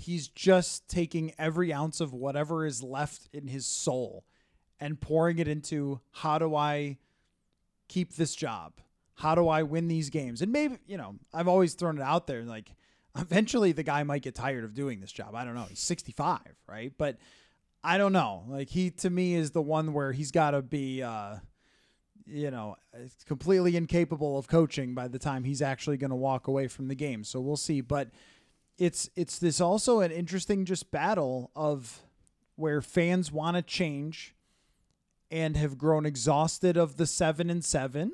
[0.00, 4.24] he's just taking every ounce of whatever is left in his soul
[4.80, 6.98] and pouring it into how do I
[7.88, 8.72] keep this job?
[9.14, 10.40] How do I win these games?
[10.40, 12.72] And maybe, you know, I've always thrown it out there like
[13.18, 15.34] eventually the guy might get tired of doing this job.
[15.34, 15.66] I don't know.
[15.68, 16.92] He's 65, right?
[16.96, 17.18] But
[17.84, 18.44] I don't know.
[18.48, 21.36] Like he to me is the one where he's got to be uh
[22.26, 22.76] you know,
[23.26, 26.94] completely incapable of coaching by the time he's actually going to walk away from the
[26.94, 27.24] game.
[27.24, 28.10] So we'll see, but
[28.80, 32.00] it's it's this also an interesting just battle of
[32.56, 34.34] where fans want to change
[35.30, 38.12] and have grown exhausted of the 7 and 7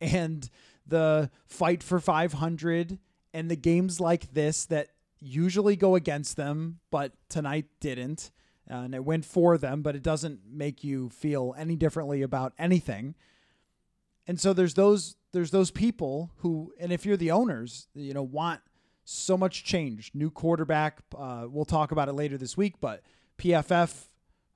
[0.00, 0.50] and
[0.86, 2.98] the fight for 500
[3.32, 4.88] and the games like this that
[5.20, 8.30] usually go against them but tonight didn't.
[8.70, 12.52] Uh, and it went for them but it doesn't make you feel any differently about
[12.58, 13.14] anything.
[14.26, 18.22] And so there's those there's those people who and if you're the owners you know
[18.22, 18.60] want
[19.08, 20.10] so much change.
[20.14, 23.02] New quarterback uh, we'll talk about it later this week but
[23.38, 24.08] pff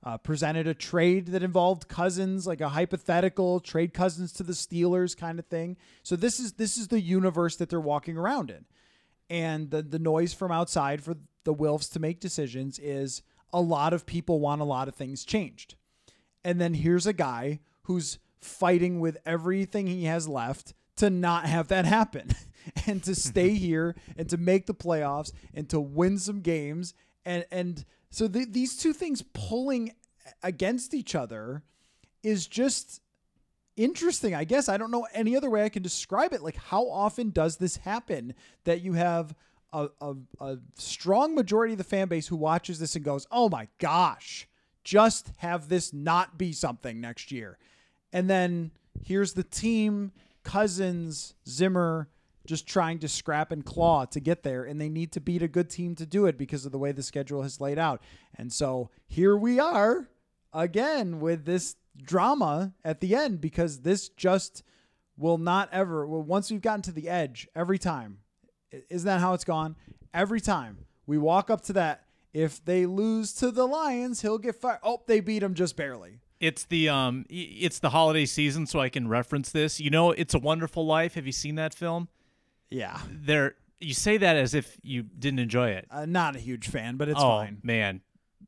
[0.03, 5.15] uh, presented a trade that involved cousins like a hypothetical trade cousins to the steelers
[5.15, 5.77] kind of thing.
[6.03, 8.65] So this is this is the universe that they're walking around in.
[9.29, 13.21] And the, the noise from outside for the wilfs to make decisions is
[13.53, 15.75] a lot of people want a lot of things changed.
[16.43, 21.69] And then here's a guy who's fighting with everything he has left to not have
[21.69, 22.31] that happen
[22.87, 26.93] and to stay here and to make the playoffs and to win some games.
[27.25, 29.93] And and so the, these two things pulling
[30.41, 31.63] against each other
[32.21, 33.01] is just
[33.75, 34.35] interesting.
[34.35, 36.43] I guess i don't know any other way i can describe it.
[36.43, 38.33] Like how often does this happen
[38.65, 39.35] that you have
[39.71, 43.49] a, a, a strong majority of the fan base who watches this and goes oh
[43.49, 44.47] my gosh
[44.83, 47.57] just have this not be something next year.
[48.11, 48.71] And then
[49.03, 50.11] here's the team
[50.43, 52.09] cousins zimmer
[52.45, 55.47] just trying to scrap and claw to get there and they need to beat a
[55.47, 58.01] good team to do it because of the way the schedule has laid out
[58.35, 60.09] and so here we are
[60.53, 64.63] again with this drama at the end because this just
[65.17, 68.17] will not ever well, once we've gotten to the edge every time
[68.89, 69.75] isn't that how it's gone
[70.13, 74.55] every time we walk up to that if they lose to the lions he'll get
[74.55, 78.81] fired oh they beat him just barely It's the um, it's the holiday season, so
[78.81, 79.79] I can reference this.
[79.79, 81.13] You know, it's a Wonderful Life.
[81.13, 82.09] Have you seen that film?
[82.73, 85.85] Yeah There, you say that as if you didn't enjoy it.
[85.91, 88.01] uh, not a huge fan but it's oh fine man,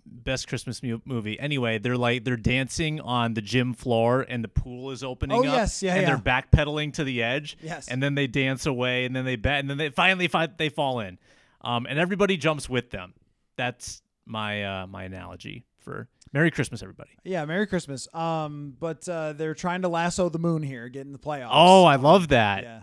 [0.05, 1.39] best Christmas mu- movie.
[1.39, 5.39] Anyway, they're like they're dancing on the gym floor, and the pool is opening Oh,
[5.39, 5.45] up.
[5.45, 6.07] yes, yeah, and yeah.
[6.07, 7.57] they're backpedaling to the edge.
[7.61, 7.88] Yes.
[7.88, 10.69] and then they dance away, and then they bet, and then they finally fi- they
[10.69, 11.17] fall in,
[11.61, 13.13] um, and everybody jumps with them.
[13.57, 17.11] That's my uh, my analogy for Merry Christmas, everybody.
[17.23, 21.13] yeah merry christmas um but uh they're trying to lasso the moon here get in
[21.13, 22.63] the playoffs Oh, I love that.
[22.63, 22.82] Yeah.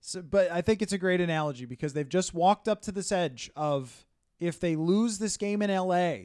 [0.00, 3.12] So, but I think it's a great analogy because they've just walked up to this
[3.12, 4.06] edge of
[4.38, 6.16] if they lose this game in LA,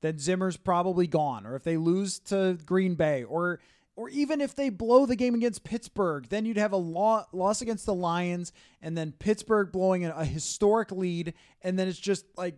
[0.00, 1.44] then Zimmer's probably gone.
[1.44, 3.60] Or if they lose to Green Bay, or
[3.96, 7.60] or even if they blow the game against Pittsburgh, then you'd have a lo- loss
[7.60, 12.24] against the Lions, and then Pittsburgh blowing a, a historic lead, and then it's just
[12.38, 12.54] like,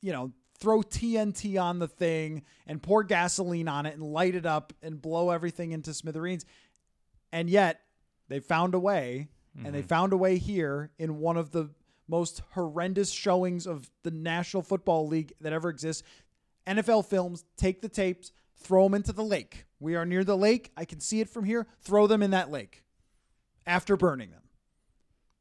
[0.00, 4.46] you know, throw TNT on the thing and pour gasoline on it and light it
[4.46, 6.46] up and blow everything into smithereens.
[7.32, 7.80] And yet
[8.28, 9.28] they found a way,
[9.64, 11.70] and they found a way here in one of the
[12.08, 16.02] most horrendous showings of the National Football League that ever exists.
[16.66, 19.66] NFL films take the tapes, throw them into the lake.
[19.78, 20.72] We are near the lake.
[20.76, 21.66] I can see it from here.
[21.80, 22.82] Throw them in that lake
[23.66, 24.42] after burning them.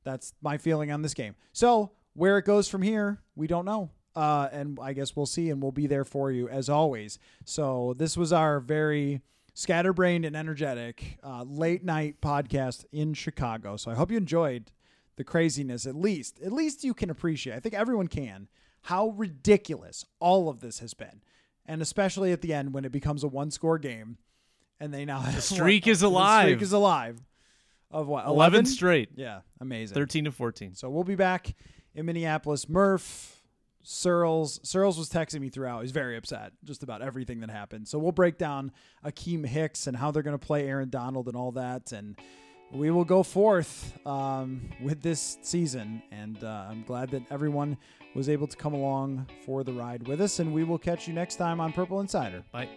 [0.03, 1.35] That's my feeling on this game.
[1.51, 3.91] So where it goes from here, we don't know.
[4.15, 7.19] Uh, and I guess we'll see, and we'll be there for you as always.
[7.45, 9.21] So this was our very
[9.53, 13.77] scatterbrained and energetic uh, late night podcast in Chicago.
[13.77, 14.71] So I hope you enjoyed
[15.15, 15.85] the craziness.
[15.85, 17.55] At least, at least you can appreciate.
[17.55, 18.47] I think everyone can
[18.83, 21.21] how ridiculous all of this has been,
[21.65, 24.17] and especially at the end when it becomes a one-score game,
[24.79, 26.45] and they now the streak is The alive.
[26.47, 27.19] streak is alive.
[27.91, 28.25] Of what?
[28.25, 29.09] 11 11 straight.
[29.15, 29.95] Yeah, amazing.
[29.95, 30.75] 13 to 14.
[30.75, 31.55] So we'll be back
[31.95, 32.69] in Minneapolis.
[32.69, 33.38] Murph,
[33.83, 34.59] Searles.
[34.63, 35.81] Searles was texting me throughout.
[35.81, 37.87] He's very upset just about everything that happened.
[37.87, 38.71] So we'll break down
[39.05, 41.91] Akiem Hicks and how they're going to play Aaron Donald and all that.
[41.91, 42.17] And
[42.71, 46.03] we will go forth um, with this season.
[46.11, 47.77] And uh, I'm glad that everyone
[48.15, 50.39] was able to come along for the ride with us.
[50.39, 52.43] And we will catch you next time on Purple Insider.
[52.51, 52.69] Bye.